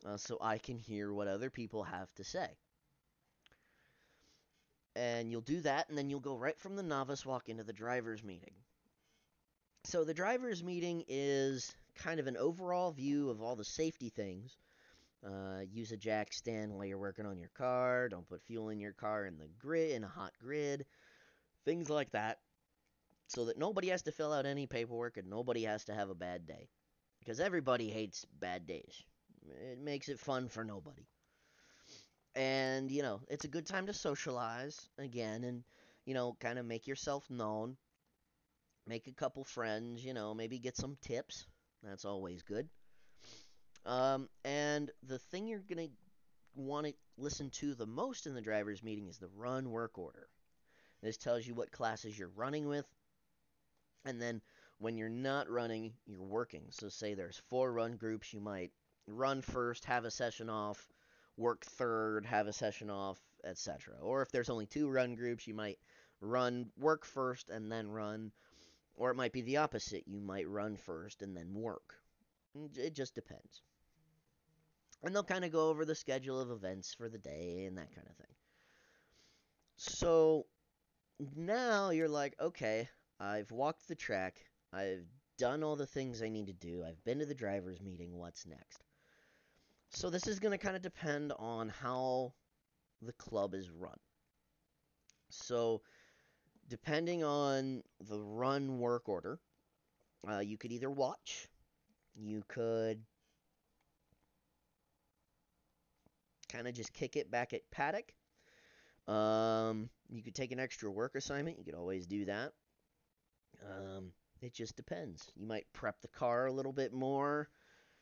uh, 0.06 0.16
so 0.16 0.38
I 0.40 0.58
can 0.58 0.78
hear 0.78 1.12
what 1.12 1.28
other 1.28 1.50
people 1.50 1.82
have 1.82 2.14
to 2.14 2.24
say 2.24 2.48
and 4.94 5.30
you'll 5.30 5.40
do 5.40 5.60
that, 5.60 5.88
and 5.88 5.96
then 5.96 6.10
you'll 6.10 6.20
go 6.20 6.36
right 6.36 6.58
from 6.58 6.76
the 6.76 6.82
novice 6.82 7.24
walk 7.24 7.48
into 7.48 7.64
the 7.64 7.72
driver's 7.72 8.22
meeting. 8.22 8.52
So 9.84 10.04
the 10.04 10.14
driver's 10.14 10.62
meeting 10.62 11.04
is 11.08 11.74
kind 11.96 12.20
of 12.20 12.26
an 12.26 12.36
overall 12.36 12.92
view 12.92 13.30
of 13.30 13.42
all 13.42 13.56
the 13.56 13.64
safety 13.64 14.10
things. 14.10 14.56
Uh, 15.24 15.60
use 15.70 15.92
a 15.92 15.96
jack 15.96 16.32
stand 16.32 16.72
while 16.72 16.84
you're 16.84 16.98
working 16.98 17.26
on 17.26 17.38
your 17.38 17.50
car. 17.56 18.08
Don't 18.08 18.28
put 18.28 18.42
fuel 18.42 18.70
in 18.70 18.80
your 18.80 18.92
car 18.92 19.26
in 19.26 19.38
the 19.38 19.48
grid 19.58 19.92
in 19.92 20.04
a 20.04 20.08
hot 20.08 20.32
grid. 20.40 20.84
Things 21.64 21.88
like 21.88 22.10
that, 22.12 22.38
so 23.28 23.46
that 23.46 23.58
nobody 23.58 23.88
has 23.88 24.02
to 24.02 24.12
fill 24.12 24.32
out 24.32 24.46
any 24.46 24.66
paperwork 24.66 25.16
and 25.16 25.30
nobody 25.30 25.64
has 25.64 25.84
to 25.84 25.94
have 25.94 26.10
a 26.10 26.14
bad 26.14 26.46
day, 26.46 26.68
because 27.20 27.40
everybody 27.40 27.88
hates 27.90 28.26
bad 28.40 28.66
days. 28.66 29.02
It 29.70 29.78
makes 29.78 30.08
it 30.08 30.20
fun 30.20 30.48
for 30.48 30.64
nobody. 30.64 31.06
And 32.34 32.90
you 32.90 33.02
know 33.02 33.20
it's 33.28 33.44
a 33.44 33.48
good 33.48 33.66
time 33.66 33.86
to 33.86 33.92
socialize 33.92 34.88
again 34.98 35.44
and 35.44 35.64
you 36.06 36.14
know 36.14 36.36
kind 36.40 36.58
of 36.58 36.66
make 36.66 36.86
yourself 36.86 37.28
known. 37.30 37.76
Make 38.86 39.06
a 39.06 39.12
couple 39.12 39.44
friends 39.44 40.04
you 40.04 40.14
know 40.14 40.34
maybe 40.34 40.58
get 40.58 40.76
some 40.76 40.96
tips. 41.02 41.46
That's 41.82 42.04
always 42.04 42.42
good. 42.42 42.68
Um, 43.84 44.28
and 44.44 44.90
the 45.02 45.18
thing 45.18 45.46
you're 45.48 45.64
going 45.68 45.88
to 45.88 45.92
want 46.54 46.86
to 46.86 46.94
listen 47.18 47.50
to 47.50 47.74
the 47.74 47.86
most 47.86 48.26
in 48.26 48.34
the 48.34 48.40
driver's 48.40 48.82
meeting 48.82 49.08
is 49.08 49.18
the 49.18 49.28
run 49.36 49.70
work 49.70 49.98
order 49.98 50.28
this 51.02 51.16
tells 51.16 51.46
you 51.46 51.54
what 51.54 51.72
classes 51.72 52.18
you're 52.18 52.30
running 52.36 52.68
with 52.68 52.86
and 54.04 54.20
then 54.20 54.40
when 54.78 54.96
you're 54.96 55.08
not 55.08 55.48
running 55.50 55.92
you're 56.06 56.22
working 56.22 56.64
so 56.70 56.88
say 56.88 57.14
there's 57.14 57.40
four 57.48 57.72
run 57.72 57.96
groups 57.96 58.32
you 58.32 58.40
might 58.40 58.70
run 59.06 59.42
first 59.42 59.84
have 59.84 60.04
a 60.04 60.10
session 60.10 60.48
off 60.48 60.88
work 61.36 61.64
third, 61.64 62.26
have 62.26 62.46
a 62.46 62.52
session 62.52 62.90
off, 62.90 63.18
etc. 63.44 63.94
Or 64.00 64.22
if 64.22 64.30
there's 64.30 64.50
only 64.50 64.66
two 64.66 64.88
run 64.88 65.14
groups, 65.14 65.46
you 65.46 65.54
might 65.54 65.78
run 66.20 66.70
work 66.78 67.04
first 67.04 67.50
and 67.50 67.70
then 67.70 67.88
run, 67.88 68.32
or 68.94 69.10
it 69.10 69.16
might 69.16 69.32
be 69.32 69.42
the 69.42 69.58
opposite. 69.58 70.04
You 70.06 70.20
might 70.20 70.48
run 70.48 70.76
first 70.76 71.22
and 71.22 71.36
then 71.36 71.54
work. 71.54 71.96
It 72.76 72.94
just 72.94 73.14
depends. 73.14 73.62
And 75.02 75.14
they'll 75.14 75.24
kind 75.24 75.44
of 75.44 75.50
go 75.50 75.68
over 75.68 75.84
the 75.84 75.94
schedule 75.94 76.40
of 76.40 76.50
events 76.50 76.94
for 76.94 77.08
the 77.08 77.18
day 77.18 77.64
and 77.66 77.76
that 77.78 77.94
kind 77.94 78.06
of 78.08 78.16
thing. 78.16 78.34
So 79.76 80.46
now 81.36 81.90
you're 81.90 82.08
like, 82.08 82.34
okay, 82.40 82.88
I've 83.20 83.50
walked 83.50 83.88
the 83.88 83.94
track, 83.94 84.36
I've 84.72 85.06
done 85.38 85.62
all 85.62 85.76
the 85.76 85.86
things 85.86 86.22
I 86.22 86.28
need 86.28 86.46
to 86.46 86.52
do, 86.52 86.84
I've 86.86 87.02
been 87.04 87.18
to 87.18 87.26
the 87.26 87.34
driver's 87.34 87.80
meeting, 87.80 88.16
what's 88.16 88.46
next? 88.46 88.84
So 89.90 90.10
this 90.10 90.26
is 90.26 90.38
going 90.38 90.52
to 90.52 90.64
kind 90.64 90.76
of 90.76 90.82
depend 90.82 91.32
on 91.38 91.68
how 91.68 92.32
the 93.02 93.12
club 93.12 93.54
is 93.54 93.70
run. 93.70 93.98
So 95.30 95.82
depending 96.68 97.22
on 97.22 97.82
the 98.00 98.18
run 98.18 98.78
work 98.78 99.08
order, 99.08 99.38
uh, 100.28 100.38
you 100.38 100.56
could 100.56 100.72
either 100.72 100.90
watch, 100.90 101.48
you 102.14 102.42
could 102.48 103.02
kind 106.50 106.68
of 106.68 106.74
just 106.74 106.92
kick 106.92 107.16
it 107.16 107.30
back 107.30 107.52
at 107.52 107.70
paddock. 107.70 108.12
Um, 109.08 109.90
you 110.08 110.22
could 110.22 110.34
take 110.34 110.52
an 110.52 110.60
extra 110.60 110.90
work 110.90 111.14
assignment. 111.14 111.58
You 111.58 111.64
could 111.64 111.74
always 111.74 112.06
do 112.06 112.24
that. 112.26 112.52
Um, 113.64 114.12
it 114.40 114.54
just 114.54 114.76
depends. 114.76 115.30
You 115.36 115.46
might 115.46 115.72
prep 115.72 116.00
the 116.00 116.08
car 116.08 116.46
a 116.46 116.52
little 116.52 116.72
bit 116.72 116.92
more. 116.92 117.48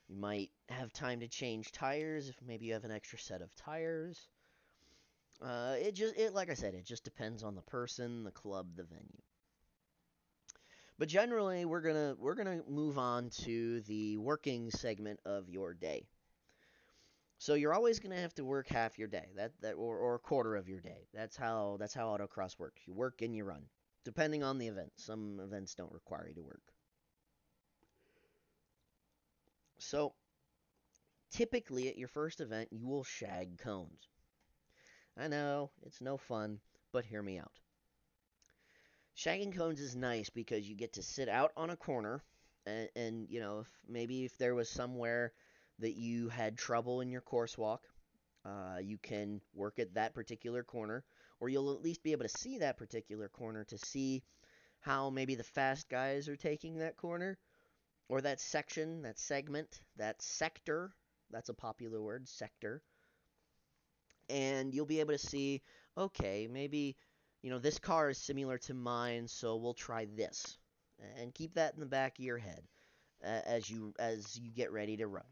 You 0.08 0.16
might 0.16 0.50
have 0.68 0.92
time 0.92 1.20
to 1.20 1.28
change 1.28 1.72
tires 1.72 2.28
if 2.28 2.36
maybe 2.44 2.66
you 2.66 2.72
have 2.72 2.84
an 2.84 2.90
extra 2.90 3.18
set 3.18 3.42
of 3.42 3.54
tires. 3.54 4.28
Uh, 5.42 5.76
it 5.78 5.94
just 5.94 6.16
it 6.16 6.34
like 6.34 6.50
I 6.50 6.54
said, 6.54 6.74
it 6.74 6.84
just 6.84 7.04
depends 7.04 7.42
on 7.42 7.54
the 7.54 7.62
person, 7.62 8.24
the 8.24 8.30
club, 8.30 8.76
the 8.76 8.84
venue. 8.84 9.22
But 10.98 11.08
generally, 11.08 11.64
we're 11.64 11.80
gonna 11.80 12.14
we're 12.18 12.34
gonna 12.34 12.62
move 12.68 12.98
on 12.98 13.30
to 13.44 13.80
the 13.82 14.18
working 14.18 14.70
segment 14.70 15.20
of 15.24 15.48
your 15.48 15.72
day. 15.72 16.06
So 17.40 17.54
you're 17.54 17.72
always 17.72 17.98
gonna 17.98 18.20
have 18.20 18.34
to 18.34 18.44
work 18.44 18.68
half 18.68 18.98
your 18.98 19.08
day, 19.08 19.30
that 19.36 19.58
that 19.62 19.72
or, 19.72 19.96
or 19.96 20.14
a 20.14 20.18
quarter 20.18 20.56
of 20.56 20.68
your 20.68 20.80
day. 20.80 21.08
That's 21.14 21.38
how 21.38 21.78
that's 21.80 21.94
how 21.94 22.08
autocross 22.08 22.58
works. 22.58 22.82
You 22.86 22.92
work 22.92 23.22
and 23.22 23.34
you 23.34 23.44
run, 23.44 23.62
depending 24.04 24.42
on 24.42 24.58
the 24.58 24.66
event. 24.68 24.92
Some 24.96 25.40
events 25.40 25.74
don't 25.74 25.90
require 25.90 26.28
you 26.28 26.34
to 26.34 26.42
work. 26.42 26.60
So, 29.78 30.12
typically 31.30 31.88
at 31.88 31.96
your 31.96 32.08
first 32.08 32.42
event, 32.42 32.68
you 32.72 32.86
will 32.86 33.04
shag 33.04 33.56
cones. 33.56 34.06
I 35.16 35.28
know, 35.28 35.70
it's 35.86 36.02
no 36.02 36.18
fun, 36.18 36.60
but 36.92 37.06
hear 37.06 37.22
me 37.22 37.38
out. 37.38 37.58
Shagging 39.16 39.56
cones 39.56 39.80
is 39.80 39.96
nice 39.96 40.28
because 40.28 40.68
you 40.68 40.76
get 40.76 40.92
to 40.92 41.02
sit 41.02 41.30
out 41.30 41.52
on 41.56 41.70
a 41.70 41.76
corner, 41.76 42.22
and, 42.66 42.90
and 42.94 43.30
you 43.30 43.40
know, 43.40 43.60
if 43.60 43.68
maybe 43.88 44.26
if 44.26 44.36
there 44.36 44.54
was 44.54 44.68
somewhere 44.68 45.32
that 45.80 45.96
you 45.96 46.28
had 46.28 46.56
trouble 46.56 47.00
in 47.00 47.10
your 47.10 47.20
course 47.20 47.58
walk, 47.58 47.82
uh, 48.44 48.78
you 48.80 48.98
can 48.98 49.40
work 49.54 49.78
at 49.78 49.94
that 49.94 50.14
particular 50.14 50.62
corner, 50.62 51.04
or 51.40 51.48
you'll 51.48 51.72
at 51.72 51.82
least 51.82 52.02
be 52.02 52.12
able 52.12 52.24
to 52.24 52.38
see 52.38 52.58
that 52.58 52.78
particular 52.78 53.28
corner 53.28 53.64
to 53.64 53.78
see 53.78 54.22
how 54.80 55.10
maybe 55.10 55.34
the 55.34 55.44
fast 55.44 55.88
guys 55.88 56.28
are 56.28 56.36
taking 56.36 56.78
that 56.78 56.96
corner 56.96 57.38
or 58.08 58.20
that 58.20 58.40
section, 58.40 59.02
that 59.02 59.18
segment, 59.18 59.82
that 59.96 60.20
sector. 60.22 60.92
That's 61.30 61.48
a 61.48 61.54
popular 61.54 62.00
word, 62.00 62.28
sector. 62.28 62.82
And 64.28 64.74
you'll 64.74 64.86
be 64.86 65.00
able 65.00 65.12
to 65.12 65.18
see, 65.18 65.62
okay, 65.96 66.48
maybe, 66.50 66.96
you 67.42 67.50
know, 67.50 67.58
this 67.58 67.78
car 67.78 68.10
is 68.10 68.18
similar 68.18 68.58
to 68.58 68.74
mine, 68.74 69.28
so 69.28 69.56
we'll 69.56 69.74
try 69.74 70.06
this. 70.16 70.56
And 71.18 71.34
keep 71.34 71.54
that 71.54 71.74
in 71.74 71.80
the 71.80 71.86
back 71.86 72.18
of 72.18 72.24
your 72.24 72.38
head 72.38 72.62
uh, 73.24 73.40
as 73.46 73.70
you 73.70 73.94
as 73.98 74.38
you 74.38 74.50
get 74.50 74.72
ready 74.72 74.96
to 74.98 75.06
run. 75.06 75.24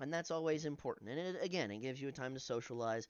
And 0.00 0.12
that's 0.12 0.30
always 0.30 0.64
important. 0.66 1.10
And 1.10 1.18
it, 1.18 1.42
again, 1.42 1.70
it 1.72 1.78
gives 1.80 2.00
you 2.00 2.08
a 2.08 2.12
time 2.12 2.34
to 2.34 2.40
socialize 2.40 3.08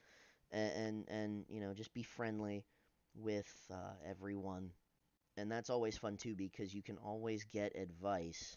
and, 0.52 0.72
and, 0.72 1.08
and 1.08 1.46
you 1.48 1.60
know, 1.60 1.74
just 1.74 1.94
be 1.94 2.02
friendly 2.04 2.64
with 3.14 3.52
uh, 3.72 3.94
everyone. 4.08 4.70
And 5.36 5.50
that's 5.50 5.70
always 5.70 5.96
fun 5.98 6.16
too 6.18 6.34
because 6.36 6.74
you 6.74 6.82
can 6.82 6.98
always 6.98 7.44
get 7.44 7.76
advice 7.76 8.56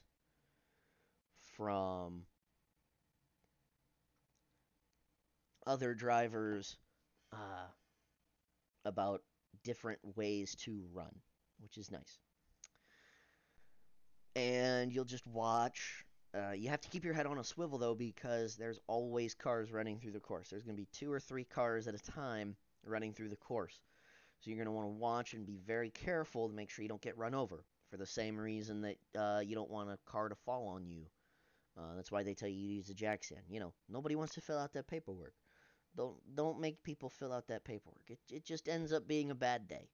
from 1.55 2.25
other 5.67 5.93
drivers 5.93 6.77
uh, 7.33 7.67
about 8.85 9.21
different 9.63 9.99
ways 10.15 10.55
to 10.55 10.83
run, 10.93 11.13
which 11.59 11.77
is 11.77 11.91
nice. 11.91 12.17
And 14.35 14.93
you'll 14.93 15.03
just 15.05 15.27
watch 15.27 16.05
Uh, 16.37 16.51
you 16.51 16.69
have 16.69 16.81
to 16.81 16.89
keep 16.89 17.03
your 17.03 17.13
head 17.13 17.25
on 17.25 17.39
a 17.39 17.43
swivel 17.43 17.77
though 17.77 17.95
because 17.95 18.55
there's 18.55 18.79
always 18.87 19.33
cars 19.33 19.71
running 19.71 19.99
through 19.99 20.11
the 20.11 20.19
course. 20.19 20.49
There's 20.49 20.63
going 20.63 20.75
to 20.75 20.81
be 20.81 20.87
two 20.91 21.11
or 21.11 21.19
three 21.19 21.43
cars 21.43 21.87
at 21.87 21.95
a 21.95 22.11
time 22.11 22.55
running 22.85 23.13
through 23.13 23.29
the 23.29 23.35
course. 23.37 23.79
So 24.39 24.49
you're 24.49 24.57
going 24.57 24.67
to 24.67 24.71
want 24.71 24.85
to 24.87 24.91
watch 24.91 25.33
and 25.33 25.45
be 25.45 25.57
very 25.65 25.89
careful 25.89 26.47
to 26.47 26.53
make 26.55 26.69
sure 26.69 26.83
you 26.83 26.89
don't 26.89 27.01
get 27.01 27.17
run 27.17 27.33
over 27.33 27.63
for 27.89 27.97
the 27.97 28.05
same 28.05 28.37
reason 28.37 28.81
that 28.81 28.97
uh, 29.17 29.39
you 29.39 29.55
don't 29.55 29.71
want 29.71 29.89
a 29.89 29.97
car 30.05 30.29
to 30.29 30.35
fall 30.35 30.67
on 30.67 30.85
you. 30.87 31.05
Uh, 31.77 31.95
that's 31.95 32.11
why 32.11 32.23
they 32.23 32.33
tell 32.33 32.49
you 32.49 32.55
to 32.55 32.73
use 32.75 32.89
a 32.89 32.93
jack 32.93 33.23
stand. 33.23 33.41
You 33.49 33.59
know, 33.59 33.73
nobody 33.89 34.15
wants 34.15 34.35
to 34.35 34.41
fill 34.41 34.59
out 34.59 34.73
that 34.73 34.87
paperwork. 34.87 35.33
Don't 35.95 36.17
don't 36.35 36.59
make 36.59 36.83
people 36.83 37.09
fill 37.09 37.33
out 37.33 37.47
that 37.47 37.63
paperwork. 37.63 38.03
It 38.09 38.19
it 38.31 38.45
just 38.45 38.67
ends 38.67 38.93
up 38.93 39.07
being 39.07 39.31
a 39.31 39.35
bad 39.35 39.67
day. 39.67 39.89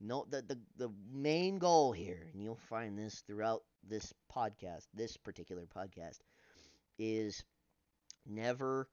No, 0.00 0.26
the 0.28 0.42
the 0.42 0.58
the 0.76 0.92
main 1.12 1.58
goal 1.58 1.92
here, 1.92 2.28
and 2.32 2.42
you'll 2.42 2.56
find 2.68 2.96
this 2.96 3.22
throughout 3.26 3.62
this 3.88 4.12
podcast, 4.34 4.86
this 4.94 5.16
particular 5.16 5.66
podcast, 5.66 6.18
is 6.98 7.44
never 8.26 8.88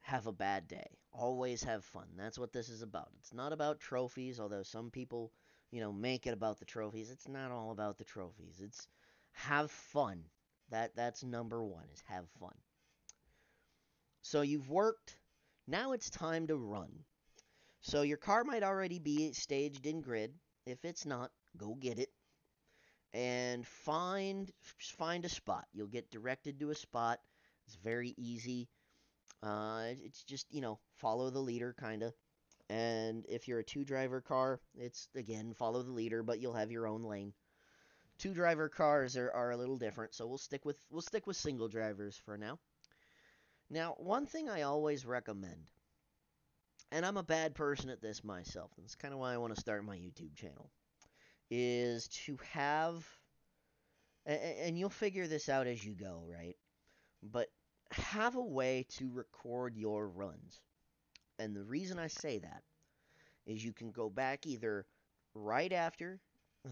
have 0.00 0.26
a 0.26 0.32
bad 0.32 0.68
day. 0.68 0.98
Always 1.12 1.62
have 1.64 1.84
fun. 1.84 2.06
That's 2.16 2.38
what 2.38 2.52
this 2.52 2.68
is 2.68 2.82
about. 2.82 3.10
It's 3.18 3.34
not 3.34 3.52
about 3.52 3.80
trophies, 3.80 4.40
although 4.40 4.62
some 4.62 4.90
people, 4.90 5.32
you 5.70 5.80
know, 5.80 5.92
make 5.92 6.26
it 6.26 6.34
about 6.34 6.58
the 6.58 6.64
trophies. 6.64 7.10
It's 7.10 7.28
not 7.28 7.50
all 7.50 7.70
about 7.70 7.98
the 7.98 8.04
trophies. 8.04 8.60
It's 8.62 8.86
have 9.32 9.70
fun. 9.70 10.24
That 10.70 10.94
that's 10.94 11.22
number 11.24 11.62
1 11.62 11.84
is 11.92 12.02
have 12.06 12.28
fun. 12.38 12.54
So 14.22 14.42
you've 14.42 14.70
worked, 14.70 15.16
now 15.66 15.92
it's 15.92 16.10
time 16.10 16.46
to 16.46 16.56
run. 16.56 17.04
So 17.80 18.02
your 18.02 18.18
car 18.18 18.44
might 18.44 18.62
already 18.62 18.98
be 18.98 19.32
staged 19.32 19.86
in 19.86 20.00
grid. 20.00 20.34
If 20.66 20.84
it's 20.84 21.06
not, 21.06 21.32
go 21.56 21.74
get 21.74 21.98
it 21.98 22.10
and 23.12 23.66
find 23.66 24.50
find 24.78 25.24
a 25.24 25.28
spot. 25.28 25.66
You'll 25.72 25.86
get 25.86 26.10
directed 26.10 26.60
to 26.60 26.70
a 26.70 26.74
spot. 26.74 27.20
It's 27.66 27.76
very 27.76 28.14
easy. 28.16 28.68
Uh, 29.42 29.86
it's 30.04 30.22
just 30.22 30.46
you 30.52 30.60
know 30.60 30.78
follow 30.96 31.30
the 31.30 31.40
leader 31.40 31.74
kind 31.78 32.02
of. 32.02 32.14
And 32.68 33.26
if 33.28 33.48
you're 33.48 33.58
a 33.58 33.64
two 33.64 33.84
driver 33.84 34.20
car, 34.20 34.60
it's 34.78 35.08
again 35.16 35.54
follow 35.54 35.82
the 35.82 35.92
leader, 35.92 36.22
but 36.22 36.40
you'll 36.40 36.54
have 36.54 36.70
your 36.70 36.86
own 36.86 37.02
lane. 37.02 37.32
Two 38.18 38.34
driver 38.34 38.68
cars 38.68 39.16
are, 39.16 39.30
are 39.32 39.50
a 39.50 39.56
little 39.56 39.78
different, 39.78 40.14
so 40.14 40.26
we'll 40.26 40.38
stick 40.38 40.64
with 40.64 40.76
we'll 40.90 41.00
stick 41.00 41.26
with 41.26 41.36
single 41.36 41.68
drivers 41.68 42.20
for 42.24 42.36
now. 42.36 42.58
Now, 43.70 43.94
one 43.98 44.26
thing 44.26 44.48
I 44.48 44.62
always 44.62 45.06
recommend, 45.06 45.70
and 46.92 47.06
I'm 47.06 47.16
a 47.16 47.22
bad 47.22 47.54
person 47.54 47.88
at 47.88 48.02
this 48.02 48.22
myself, 48.22 48.72
and 48.76 48.84
it's 48.84 48.96
kind 48.96 49.14
of 49.14 49.20
why 49.20 49.32
I 49.32 49.38
want 49.38 49.54
to 49.54 49.60
start 49.60 49.84
my 49.84 49.96
YouTube 49.96 50.34
channel, 50.34 50.70
is 51.50 52.08
to 52.08 52.38
have, 52.52 53.06
and 54.26 54.78
you'll 54.78 54.90
figure 54.90 55.26
this 55.26 55.48
out 55.48 55.66
as 55.66 55.84
you 55.84 55.94
go, 55.94 56.24
right? 56.28 56.56
But 57.22 57.48
have 57.92 58.36
a 58.36 58.42
way 58.44 58.86
to 58.98 59.10
record 59.12 59.76
your 59.76 60.08
runs. 60.08 60.60
And 61.38 61.56
the 61.56 61.64
reason 61.64 61.98
I 61.98 62.08
say 62.08 62.38
that 62.40 62.62
is 63.46 63.64
you 63.64 63.72
can 63.72 63.90
go 63.92 64.10
back 64.10 64.46
either 64.46 64.86
right 65.34 65.72
after, 65.72 66.20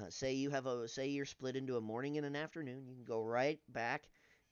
uh, 0.01 0.11
say 0.11 0.35
you 0.35 0.51
have 0.51 0.67
a, 0.67 0.89
say 0.89 1.09
you're 1.09 1.27
split 1.27 1.57
into 1.57 1.77
a 1.77 1.81
morning 1.81 2.19
and 2.19 2.27
an 2.27 2.37
afternoon, 2.37 2.87
you 2.87 2.95
can 2.95 3.05
go 3.05 3.23
right 3.23 3.61
back 3.71 4.09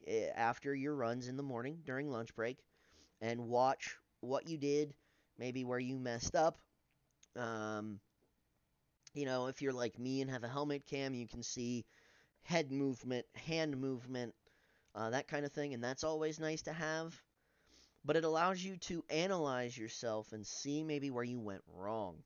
Eh, 0.06 0.28
after 0.37 0.75
your 0.75 0.95
runs 0.95 1.28
in 1.28 1.37
the 1.37 1.42
morning 1.42 1.80
during 1.85 2.11
lunch 2.11 2.35
break 2.37 2.59
and 3.21 3.49
watch 3.49 3.97
what 4.21 4.49
you 4.49 4.59
did, 4.59 4.95
maybe 5.38 5.64
where 5.64 5.78
you 5.78 5.99
messed 5.99 6.37
up. 6.37 6.59
Um, 7.37 8.00
you 9.16 9.25
know, 9.25 9.46
if 9.46 9.62
you're 9.62 9.73
like 9.73 9.99
me 9.99 10.20
and 10.20 10.30
have 10.30 10.44
a 10.44 10.49
helmet 10.49 10.85
cam, 10.85 11.14
you 11.14 11.26
can 11.26 11.42
see 11.42 11.85
head 12.42 12.70
movement, 12.70 13.26
hand 13.35 13.76
movement, 13.78 14.35
uh, 14.94 15.11
that 15.11 15.26
kind 15.26 15.46
of 15.46 15.52
thing, 15.52 15.75
and 15.75 15.82
that's 15.82 16.04
always 16.04 16.38
nice 16.38 16.62
to 16.62 16.73
have. 16.73 17.20
But 18.04 18.16
it 18.16 18.24
allows 18.24 18.62
you 18.62 18.76
to 18.76 19.02
analyze 19.11 19.76
yourself 19.76 20.33
and 20.33 20.46
see 20.46 20.85
maybe 20.85 21.11
where 21.11 21.24
you 21.24 21.40
went 21.40 21.62
wrong. 21.74 22.16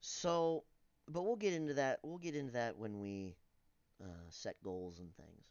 So, 0.00 0.64
but 1.08 1.22
we'll 1.22 1.36
get 1.36 1.54
into 1.54 1.74
that. 1.74 2.00
We'll 2.02 2.18
get 2.18 2.34
into 2.34 2.52
that 2.52 2.76
when 2.76 3.00
we 3.00 3.36
uh, 4.02 4.28
set 4.30 4.56
goals 4.62 4.98
and 4.98 5.14
things. 5.16 5.44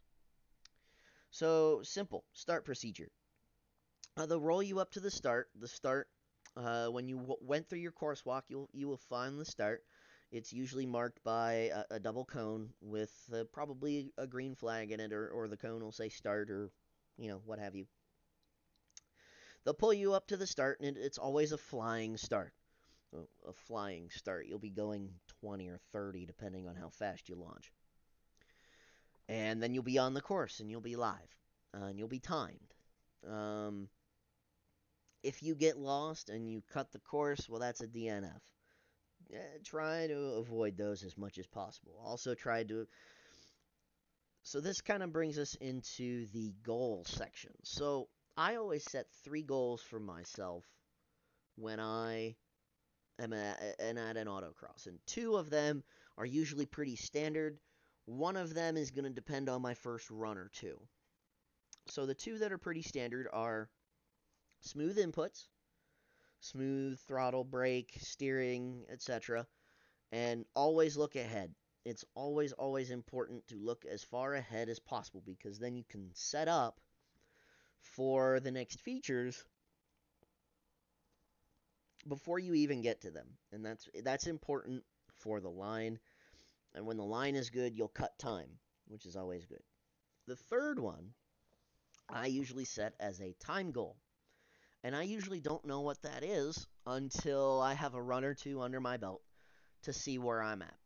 So 1.32 1.82
simple 1.84 2.26
start 2.34 2.65
procedure. 2.65 3.10
Uh, 4.18 4.26
they'll 4.26 4.42
roll 4.42 4.62
you 4.62 4.80
up 4.80 4.92
to 4.92 5.00
the 5.00 5.12
start. 5.12 5.50
The 5.60 5.68
start, 5.68 6.10
uh, 6.60 6.88
when 6.89 7.08
you 7.08 7.17
w- 7.17 7.38
went 7.41 7.67
through 7.69 7.80
your 7.80 7.91
course 7.93 8.26
walk, 8.26 8.45
you'll 8.50 8.69
you 8.74 8.88
will 8.88 8.98
find 8.98 9.39
the 9.39 9.45
start. 9.45 9.84
It's 10.32 10.54
usually 10.54 10.86
marked 10.86 11.24
by 11.24 11.72
a, 11.74 11.95
a 11.95 12.00
double 12.00 12.26
cone 12.26 12.69
with 12.82 13.12
uh, 13.34 13.45
probably 13.54 14.13
a 14.17 14.28
green 14.28 14.56
flag 14.56 14.91
in 14.91 15.00
it, 15.00 15.13
or, 15.13 15.30
or 15.30 15.48
the 15.48 15.58
cone 15.58 15.84
will 15.84 15.91
say 15.91 16.10
start, 16.10 16.52
or 16.52 16.72
you 17.17 17.30
know 17.30 17.41
what 17.45 17.60
have 17.60 17.76
you. 17.76 17.88
They'll 19.63 19.74
pull 19.74 19.93
you 19.93 20.13
up 20.13 20.28
to 20.28 20.38
the 20.38 20.48
start, 20.48 20.82
and 20.82 20.98
it, 20.98 21.00
it's 21.00 21.17
always 21.17 21.54
a 21.54 21.58
flying 21.58 22.17
start. 22.17 22.54
A 23.48 23.54
flying 23.54 24.10
start. 24.12 24.48
You'll 24.48 24.60
be 24.60 24.69
going 24.69 25.19
20 25.41 25.69
or 25.69 25.80
30 25.93 26.26
depending 26.26 26.67
on 26.67 26.76
how 26.76 26.89
fast 26.89 27.30
you 27.30 27.36
launch 27.36 27.72
and 29.30 29.62
then 29.62 29.74
you'll 29.74 29.84
be 29.84 29.98
on 29.98 30.13
the 30.13 30.22
course 30.22 30.60
and 30.60 30.69
you'll 30.69 30.82
be 30.82 30.95
live 30.95 31.38
uh, 31.76 31.86
and 31.86 32.00
you'll 32.00 32.08
be 32.08 32.19
timed. 32.19 32.74
Um, 33.28 33.88
if 35.24 35.44
you 35.44 35.56
get 35.56 35.78
lost 35.78 36.30
and 36.30 36.50
you 36.50 36.64
cut 36.72 36.92
the 36.92 37.00
course, 37.00 37.48
well, 37.50 37.60
that's 37.60 37.82
a 37.82 37.88
DNF. 37.88 38.40
Try 39.64 40.08
to 40.08 40.18
avoid 40.38 40.78
those 40.78 41.04
as 41.04 41.18
much 41.18 41.38
as 41.38 41.48
possible. 41.48 42.02
Also, 42.04 42.34
try 42.34 42.64
to. 42.64 42.88
So, 44.44 44.62
this 44.62 44.82
kind 44.82 45.04
of 45.04 45.12
brings 45.12 45.38
us 45.38 45.56
into 45.56 46.26
the 46.28 46.54
goal 46.64 47.04
section. 47.06 47.52
So, 47.64 48.08
I 48.38 48.56
always 48.56 48.84
set 48.84 49.06
three 49.24 49.44
goals 49.44 49.82
for 49.82 50.00
myself 50.00 50.64
when 51.58 51.80
I 51.80 52.36
am 53.20 53.34
at, 53.34 53.62
at 53.80 53.98
an 53.98 54.28
autocross, 54.28 54.88
and 54.88 54.98
two 55.06 55.36
of 55.36 55.50
them 55.50 55.84
are 56.18 56.26
usually 56.26 56.66
pretty 56.66 56.96
standard 56.96 57.60
one 58.10 58.36
of 58.36 58.56
them 58.56 58.76
is 58.76 58.90
going 58.90 59.06
to 59.06 59.12
depend 59.12 59.50
on 59.50 59.62
my 59.62 59.76
first 59.76 60.10
run 60.10 60.38
or 60.38 60.50
two. 60.52 60.80
So 61.88 62.06
the 62.06 62.16
two 62.16 62.40
that 62.40 62.52
are 62.52 62.58
pretty 62.58 62.82
standard 62.82 63.28
are 63.32 63.70
smooth 64.62 64.98
inputs, 64.98 65.48
smooth 66.39 67.00
throttle, 67.02 67.43
brake, 67.43 67.98
steering, 68.00 68.86
etc. 68.89 69.48
And 70.12 70.45
always 70.56 70.98
look 70.98 71.15
ahead. 71.15 71.54
It's 71.86 72.06
always, 72.15 72.54
always 72.54 72.91
important 72.91 73.48
to 73.48 73.56
look 73.56 73.86
as 73.86 74.04
far 74.04 74.34
ahead 74.34 74.69
as 74.69 74.80
possible 74.80 75.24
because 75.26 75.60
then 75.60 75.76
you 75.76 75.84
can 75.89 76.10
set 76.13 76.48
up 76.48 76.80
for 77.82 78.39
the 78.39 78.52
next 78.52 78.82
features 78.82 79.43
before 82.08 82.39
you 82.39 82.54
even 82.54 82.82
get 82.82 83.02
to 83.02 83.12
them. 83.12 83.28
And 83.52 83.65
that's 83.65 83.88
that's 84.04 84.28
important 84.28 84.84
for 85.15 85.39
the 85.39 85.50
line 85.50 86.00
and 86.76 86.86
when 86.86 86.98
the 86.98 87.04
line 87.04 87.36
is 87.36 87.50
good, 87.50 87.76
you'll 87.76 87.88
cut 87.88 88.17
time, 88.19 88.60
which 88.88 89.06
is 89.06 89.15
always 89.15 89.45
good. 89.45 89.63
The 90.28 90.36
third 90.36 90.80
one 90.80 91.13
I 92.08 92.28
usually 92.28 92.65
set 92.65 92.93
as 93.00 93.19
a 93.22 93.34
time 93.39 93.72
goal. 93.72 93.98
And 94.84 94.96
I 94.96 95.04
usually 95.04 95.42
don't 95.42 95.65
know 95.65 95.82
what 95.82 96.02
that 96.04 96.24
is 96.24 96.68
until 96.86 97.62
I 97.62 97.74
have 97.74 97.96
a 97.96 98.02
run 98.02 98.24
or 98.24 98.34
two 98.34 98.62
under 98.62 98.80
my 98.80 98.98
belt 98.98 99.22
to 99.84 99.94
see 99.94 100.18
where 100.18 100.42
I'm 100.42 100.62
at. 100.62 100.78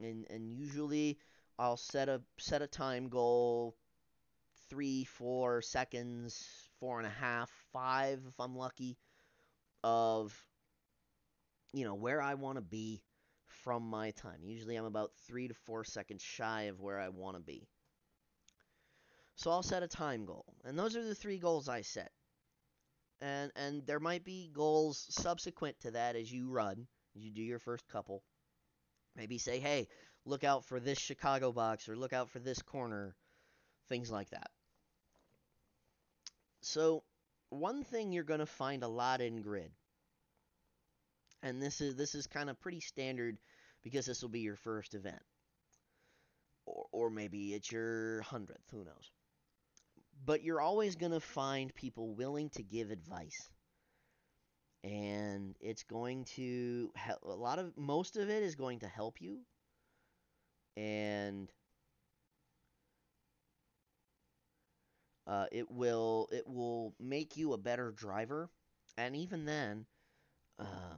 And 0.00 0.26
and 0.30 0.50
usually 0.50 1.18
I'll 1.58 1.76
set 1.76 2.08
a 2.08 2.22
set 2.38 2.62
a 2.62 2.66
time 2.66 3.08
goal 3.08 3.76
three, 4.70 5.04
four 5.04 5.62
seconds, 5.62 6.46
four 6.80 6.98
and 6.98 7.06
a 7.06 7.10
half, 7.10 7.50
five 7.72 8.20
if 8.28 8.38
I'm 8.40 8.56
lucky, 8.56 8.96
of 9.82 10.34
you 11.72 11.84
know 11.84 11.94
where 11.94 12.22
I 12.22 12.34
want 12.34 12.56
to 12.56 12.62
be 12.62 13.02
from 13.46 13.82
my 13.82 14.12
time. 14.12 14.40
Usually 14.42 14.76
I'm 14.76 14.84
about 14.84 15.12
three 15.26 15.48
to 15.48 15.54
four 15.54 15.84
seconds 15.84 16.22
shy 16.22 16.62
of 16.64 16.80
where 16.80 16.98
I 16.98 17.08
want 17.08 17.36
to 17.36 17.42
be. 17.42 17.66
So 19.36 19.50
I'll 19.50 19.62
set 19.62 19.82
a 19.82 19.88
time 19.88 20.24
goal. 20.24 20.44
And 20.64 20.78
those 20.78 20.96
are 20.96 21.04
the 21.04 21.14
three 21.14 21.38
goals 21.38 21.68
I 21.68 21.82
set. 21.82 22.10
And 23.20 23.50
and 23.56 23.86
there 23.86 24.00
might 24.00 24.24
be 24.24 24.50
goals 24.52 25.06
subsequent 25.10 25.80
to 25.80 25.92
that 25.92 26.16
as 26.16 26.30
you 26.32 26.48
run, 26.48 26.86
as 27.16 27.22
you 27.22 27.32
do 27.32 27.42
your 27.42 27.58
first 27.58 27.88
couple. 27.88 28.22
Maybe 29.16 29.38
say, 29.38 29.58
hey, 29.58 29.88
look 30.24 30.44
out 30.44 30.64
for 30.64 30.78
this 30.78 30.98
Chicago 30.98 31.52
box 31.52 31.88
or 31.88 31.96
look 31.96 32.12
out 32.12 32.30
for 32.30 32.38
this 32.38 32.62
corner, 32.62 33.16
things 33.88 34.10
like 34.10 34.30
that. 34.30 34.50
So 36.60 37.02
one 37.50 37.82
thing 37.82 38.12
you're 38.12 38.24
going 38.24 38.40
to 38.40 38.46
find 38.46 38.82
a 38.82 38.88
lot 38.88 39.20
in 39.20 39.42
grid 39.42 39.72
and 41.42 41.62
this 41.62 41.80
is 41.80 41.94
this 41.96 42.14
is 42.14 42.26
kind 42.26 42.50
of 42.50 42.60
pretty 42.60 42.80
standard 42.80 43.38
because 43.82 44.06
this 44.06 44.22
will 44.22 44.28
be 44.28 44.40
your 44.40 44.56
first 44.56 44.94
event 44.94 45.22
or, 46.66 46.86
or 46.92 47.10
maybe 47.10 47.54
it's 47.54 47.70
your 47.70 48.22
100th 48.22 48.56
who 48.70 48.84
knows 48.84 49.10
but 50.24 50.42
you're 50.42 50.60
always 50.60 50.96
going 50.96 51.12
to 51.12 51.20
find 51.20 51.74
people 51.74 52.14
willing 52.14 52.50
to 52.50 52.62
give 52.62 52.90
advice. 52.90 53.50
And 54.84 55.54
it's 55.60 55.82
going 55.84 56.24
to 56.36 56.90
help 56.96 57.22
a 57.22 57.28
lot 57.28 57.58
of 57.60 57.76
most 57.76 58.16
of 58.16 58.28
it 58.30 58.42
is 58.42 58.54
going 58.56 58.80
to 58.80 58.88
help 58.88 59.20
you. 59.20 59.40
And 60.76 61.52
Uh, 65.26 65.46
it 65.52 65.70
will 65.70 66.28
it 66.32 66.46
will 66.48 66.94
make 66.98 67.36
you 67.36 67.52
a 67.52 67.58
better 67.58 67.92
driver, 67.92 68.48
and 68.96 69.14
even 69.14 69.44
then, 69.44 69.84
uh, 70.58 70.96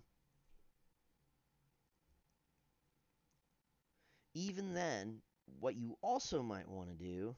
even 4.34 4.74
then, 4.74 5.22
what 5.60 5.76
you 5.76 5.96
also 6.02 6.42
might 6.42 6.68
want 6.68 6.88
to 6.88 6.94
do 6.94 7.34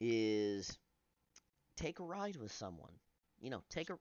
is 0.00 0.78
take 1.76 2.00
a 2.00 2.04
ride 2.04 2.36
with 2.36 2.52
someone. 2.52 2.92
You 3.40 3.50
know, 3.50 3.62
take 3.70 3.90
a 3.90 3.98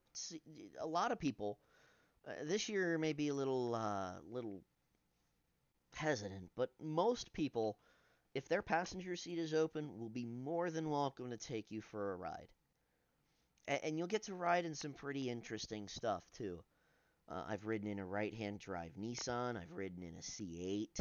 a 0.80 0.88
lot 0.88 1.12
of 1.12 1.20
people 1.20 1.60
uh, 2.28 2.32
this 2.46 2.70
year 2.70 2.98
may 2.98 3.14
be 3.14 3.30
a 3.30 3.34
little 3.34 3.76
uh, 3.76 4.16
little 4.30 4.64
hesitant, 5.96 6.52
but 6.56 6.72
most 6.80 7.34
people, 7.34 7.80
if 8.34 8.48
their 8.50 8.62
passenger 8.64 9.16
seat 9.16 9.40
is 9.40 9.54
open, 9.54 10.00
will 10.00 10.10
be 10.10 10.26
more 10.26 10.72
than 10.72 10.90
welcome 10.90 11.30
to 11.32 11.38
take 11.38 11.72
you 11.72 11.82
for 11.82 12.14
a 12.14 12.18
ride. 12.18 12.50
A- 13.68 13.84
and 13.86 13.98
you'll 13.98 14.08
get 14.08 14.24
to 14.24 14.36
ride 14.36 14.64
in 14.64 14.74
some 14.74 14.94
pretty 14.94 15.30
interesting 15.30 15.90
stuff 15.90 16.24
too. 16.32 16.64
Uh, 17.30 17.46
I've 17.48 17.66
ridden 17.66 17.88
in 17.88 18.00
a 18.00 18.06
right-hand 18.06 18.60
drive 18.60 18.94
Nissan. 18.96 19.58
I've 19.58 19.72
ridden 19.72 20.04
in 20.04 20.18
a 20.18 20.22
C8. 20.24 21.00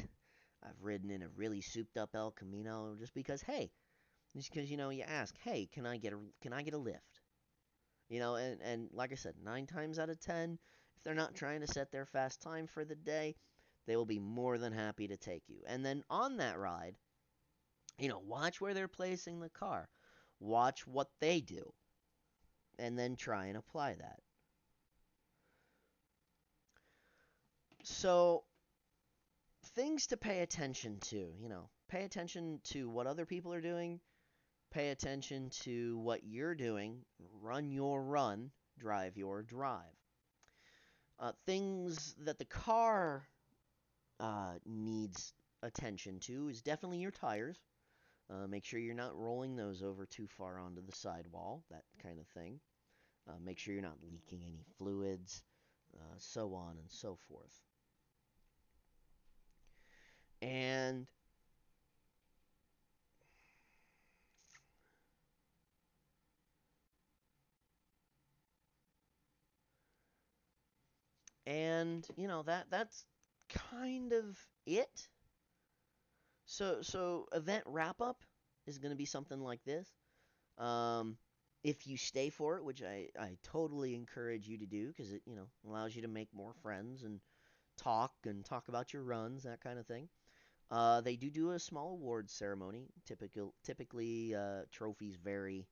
I've 0.62 0.82
ridden 0.82 1.10
in 1.10 1.22
a 1.22 1.28
really 1.30 1.60
souped-up 1.62 2.14
El 2.14 2.32
Camino, 2.32 2.96
just 2.96 3.14
because, 3.14 3.42
hey, 3.42 3.72
just 4.36 4.52
because 4.52 4.70
you 4.70 4.76
know 4.76 4.90
you 4.90 5.02
ask, 5.02 5.36
hey, 5.44 5.68
can 5.72 5.86
I 5.86 5.96
get 5.98 6.12
a 6.12 6.18
can 6.40 6.52
I 6.52 6.62
get 6.62 6.74
a 6.74 6.78
lift? 6.78 7.20
You 8.08 8.20
know, 8.20 8.36
and 8.36 8.60
and 8.62 8.88
like 8.92 9.12
I 9.12 9.16
said, 9.16 9.34
nine 9.42 9.66
times 9.66 9.98
out 9.98 10.10
of 10.10 10.20
ten, 10.20 10.58
if 10.96 11.02
they're 11.02 11.14
not 11.14 11.34
trying 11.34 11.60
to 11.60 11.66
set 11.66 11.90
their 11.90 12.06
fast 12.06 12.40
time 12.42 12.66
for 12.66 12.84
the 12.84 12.94
day, 12.94 13.36
they 13.86 13.96
will 13.96 14.06
be 14.06 14.20
more 14.20 14.58
than 14.58 14.72
happy 14.72 15.08
to 15.08 15.16
take 15.16 15.48
you. 15.48 15.62
And 15.66 15.84
then 15.84 16.04
on 16.10 16.36
that 16.38 16.58
ride, 16.58 16.96
you 17.98 18.08
know, 18.08 18.18
watch 18.20 18.60
where 18.60 18.74
they're 18.74 18.88
placing 18.88 19.40
the 19.40 19.48
car, 19.50 19.88
watch 20.40 20.86
what 20.86 21.08
they 21.20 21.40
do, 21.40 21.72
and 22.78 22.98
then 22.98 23.16
try 23.16 23.46
and 23.46 23.56
apply 23.56 23.94
that. 23.94 24.20
So, 27.84 28.44
things 29.74 30.06
to 30.08 30.16
pay 30.16 30.40
attention 30.40 30.98
to, 31.00 31.34
you 31.38 31.48
know, 31.48 31.68
pay 31.88 32.04
attention 32.04 32.60
to 32.64 32.88
what 32.88 33.06
other 33.06 33.26
people 33.26 33.52
are 33.52 33.60
doing, 33.60 34.00
pay 34.72 34.90
attention 34.90 35.50
to 35.50 35.98
what 35.98 36.24
you're 36.24 36.54
doing, 36.54 36.98
run 37.40 37.70
your 37.70 38.02
run, 38.02 38.50
drive 38.78 39.16
your 39.16 39.42
drive. 39.42 39.82
Uh, 41.20 41.32
things 41.46 42.14
that 42.24 42.38
the 42.38 42.44
car 42.44 43.28
uh, 44.18 44.54
needs 44.66 45.34
attention 45.62 46.18
to 46.20 46.48
is 46.48 46.62
definitely 46.62 46.98
your 46.98 47.10
tires. 47.10 47.58
Uh, 48.30 48.46
make 48.46 48.64
sure 48.64 48.80
you're 48.80 48.94
not 48.94 49.16
rolling 49.16 49.56
those 49.56 49.82
over 49.82 50.06
too 50.06 50.26
far 50.26 50.58
onto 50.58 50.80
the 50.80 50.96
sidewall, 50.96 51.62
that 51.70 51.84
kind 52.02 52.18
of 52.18 52.26
thing. 52.28 52.58
Uh, 53.28 53.34
make 53.44 53.58
sure 53.58 53.74
you're 53.74 53.82
not 53.82 53.98
leaking 54.10 54.42
any 54.42 54.64
fluids, 54.78 55.42
uh, 55.94 56.14
so 56.18 56.54
on 56.54 56.76
and 56.78 56.90
so 56.90 57.18
forth. 57.28 57.60
And 60.40 61.06
and 71.46 72.06
you 72.16 72.28
know 72.28 72.42
that 72.42 72.66
that's 72.70 73.04
kind 73.50 74.12
of 74.12 74.38
it. 74.66 75.08
So 76.46 76.82
so 76.82 77.26
event 77.32 77.64
wrap 77.66 78.00
up 78.00 78.22
is 78.66 78.78
going 78.78 78.90
to 78.90 78.96
be 78.96 79.04
something 79.04 79.40
like 79.40 79.62
this. 79.64 79.88
Um, 80.58 81.18
if 81.64 81.86
you 81.86 81.96
stay 81.96 82.30
for 82.30 82.56
it, 82.58 82.64
which 82.64 82.82
I, 82.82 83.08
I 83.18 83.36
totally 83.42 83.94
encourage 83.94 84.48
you 84.48 84.58
to 84.58 84.66
do 84.66 84.88
because 84.88 85.12
it 85.12 85.22
you 85.26 85.36
know 85.36 85.48
allows 85.66 85.96
you 85.96 86.02
to 86.02 86.08
make 86.08 86.28
more 86.34 86.54
friends 86.62 87.02
and 87.04 87.20
talk 87.78 88.12
and 88.26 88.44
talk 88.44 88.68
about 88.68 88.92
your 88.92 89.04
runs 89.04 89.44
that 89.44 89.60
kind 89.62 89.78
of 89.78 89.86
thing. 89.86 90.08
Uh, 90.70 91.00
they 91.02 91.16
do 91.16 91.30
do 91.30 91.52
a 91.52 91.58
small 91.60 91.92
awards 91.92 92.32
ceremony. 92.32 92.88
Typical 93.06 93.54
typically 93.64 94.34
uh, 94.34 94.62
trophies 94.72 95.16
vary 95.16 95.66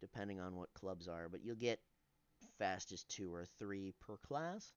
depending 0.00 0.40
on 0.40 0.56
what 0.56 0.74
clubs 0.74 1.08
are, 1.08 1.28
but 1.28 1.42
you'll 1.44 1.56
get 1.56 1.80
fastest 2.58 3.08
two 3.08 3.34
or 3.34 3.46
three 3.58 3.94
per 4.00 4.16
class. 4.18 4.72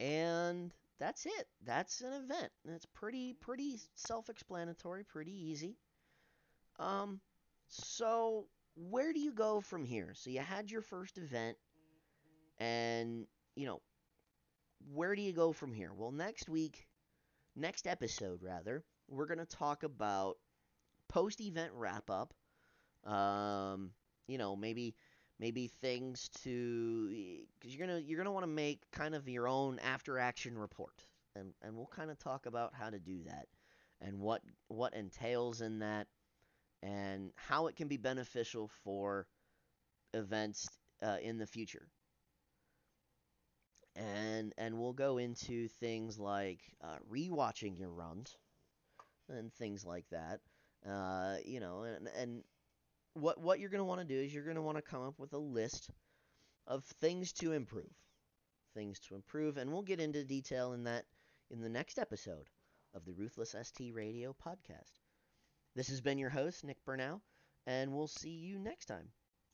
And 0.00 0.72
that's 0.98 1.26
it. 1.26 1.46
That's 1.64 2.00
an 2.00 2.12
event. 2.12 2.50
That's 2.64 2.86
pretty 2.86 3.34
pretty 3.34 3.78
self-explanatory, 3.94 5.04
pretty 5.04 5.50
easy. 5.50 5.76
Um, 6.78 7.20
so 7.68 8.46
where 8.74 9.12
do 9.12 9.20
you 9.20 9.32
go 9.32 9.60
from 9.60 9.84
here? 9.84 10.12
So 10.14 10.30
you 10.30 10.40
had 10.40 10.70
your 10.70 10.82
first 10.82 11.18
event, 11.18 11.56
and 12.58 13.26
you 13.56 13.66
know, 13.66 13.80
where 14.92 15.14
do 15.14 15.22
you 15.22 15.32
go 15.32 15.52
from 15.52 15.72
here? 15.72 15.92
Well, 15.94 16.12
next 16.12 16.48
week, 16.48 16.86
next 17.56 17.86
episode 17.86 18.42
rather, 18.42 18.84
we're 19.08 19.26
gonna 19.26 19.46
talk 19.46 19.82
about 19.82 20.36
post-event 21.08 21.72
wrap-up. 21.74 22.32
Um, 23.04 23.92
you 24.28 24.38
know, 24.38 24.56
maybe 24.56 24.94
maybe 25.40 25.68
things 25.68 26.30
to 26.44 27.08
because 27.60 27.76
you're 27.76 27.86
gonna 27.88 28.00
you're 28.00 28.18
gonna 28.18 28.32
want 28.32 28.44
to 28.44 28.48
make 28.52 28.82
kind 28.92 29.16
of 29.16 29.28
your 29.28 29.48
own 29.48 29.80
after 29.80 30.18
action 30.20 30.58
report. 30.58 31.04
And 31.36 31.54
and 31.62 31.76
we'll 31.76 31.88
kind 31.88 32.10
of 32.12 32.18
talk 32.20 32.46
about 32.46 32.74
how 32.74 32.90
to 32.90 33.00
do 33.00 33.24
that 33.26 33.48
and 34.02 34.20
what 34.20 34.42
what 34.68 34.94
entails 34.94 35.62
in 35.62 35.80
that 35.80 36.08
and 36.82 37.32
how 37.36 37.66
it 37.68 37.76
can 37.76 37.88
be 37.88 37.96
beneficial 37.98 38.68
for 38.84 39.26
events 40.14 40.68
uh, 41.02 41.18
in 41.22 41.38
the 41.38 41.46
future. 41.46 41.88
And 43.96 44.54
and 44.56 44.78
we'll 44.80 44.92
go 44.92 45.18
into 45.18 45.68
things 45.68 46.18
like 46.18 46.60
uh, 46.82 46.98
rewatching 47.10 47.78
your 47.78 47.90
runs 47.90 48.36
and 49.28 49.52
things 49.54 49.84
like 49.84 50.06
that 50.10 50.40
uh, 50.88 51.36
you 51.44 51.60
know 51.60 51.82
and 51.84 52.08
and 52.08 52.44
what 53.14 53.40
what 53.40 53.60
you're 53.60 53.70
going 53.70 53.80
to 53.80 53.84
want 53.84 54.00
to 54.00 54.06
do 54.06 54.20
is 54.20 54.32
you're 54.32 54.44
going 54.44 54.56
to 54.56 54.62
want 54.62 54.76
to 54.76 54.82
come 54.82 55.02
up 55.02 55.18
with 55.18 55.32
a 55.32 55.38
list 55.38 55.90
of 56.66 56.84
things 57.00 57.32
to 57.32 57.52
improve. 57.52 57.90
Things 58.74 59.00
to 59.00 59.14
improve 59.14 59.56
and 59.56 59.72
we'll 59.72 59.82
get 59.82 60.00
into 60.00 60.24
detail 60.24 60.72
in 60.72 60.84
that 60.84 61.04
in 61.50 61.60
the 61.60 61.68
next 61.68 61.98
episode 61.98 62.48
of 62.94 63.04
the 63.04 63.12
Ruthless 63.12 63.54
ST 63.60 63.94
Radio 63.94 64.34
podcast. 64.46 65.00
This 65.74 65.88
has 65.88 66.00
been 66.00 66.18
your 66.18 66.30
host 66.30 66.64
Nick 66.64 66.84
Burnell 66.84 67.22
and 67.66 67.92
we'll 67.92 68.08
see 68.08 68.30
you 68.30 68.58
next 68.58 68.86
time. 68.86 69.08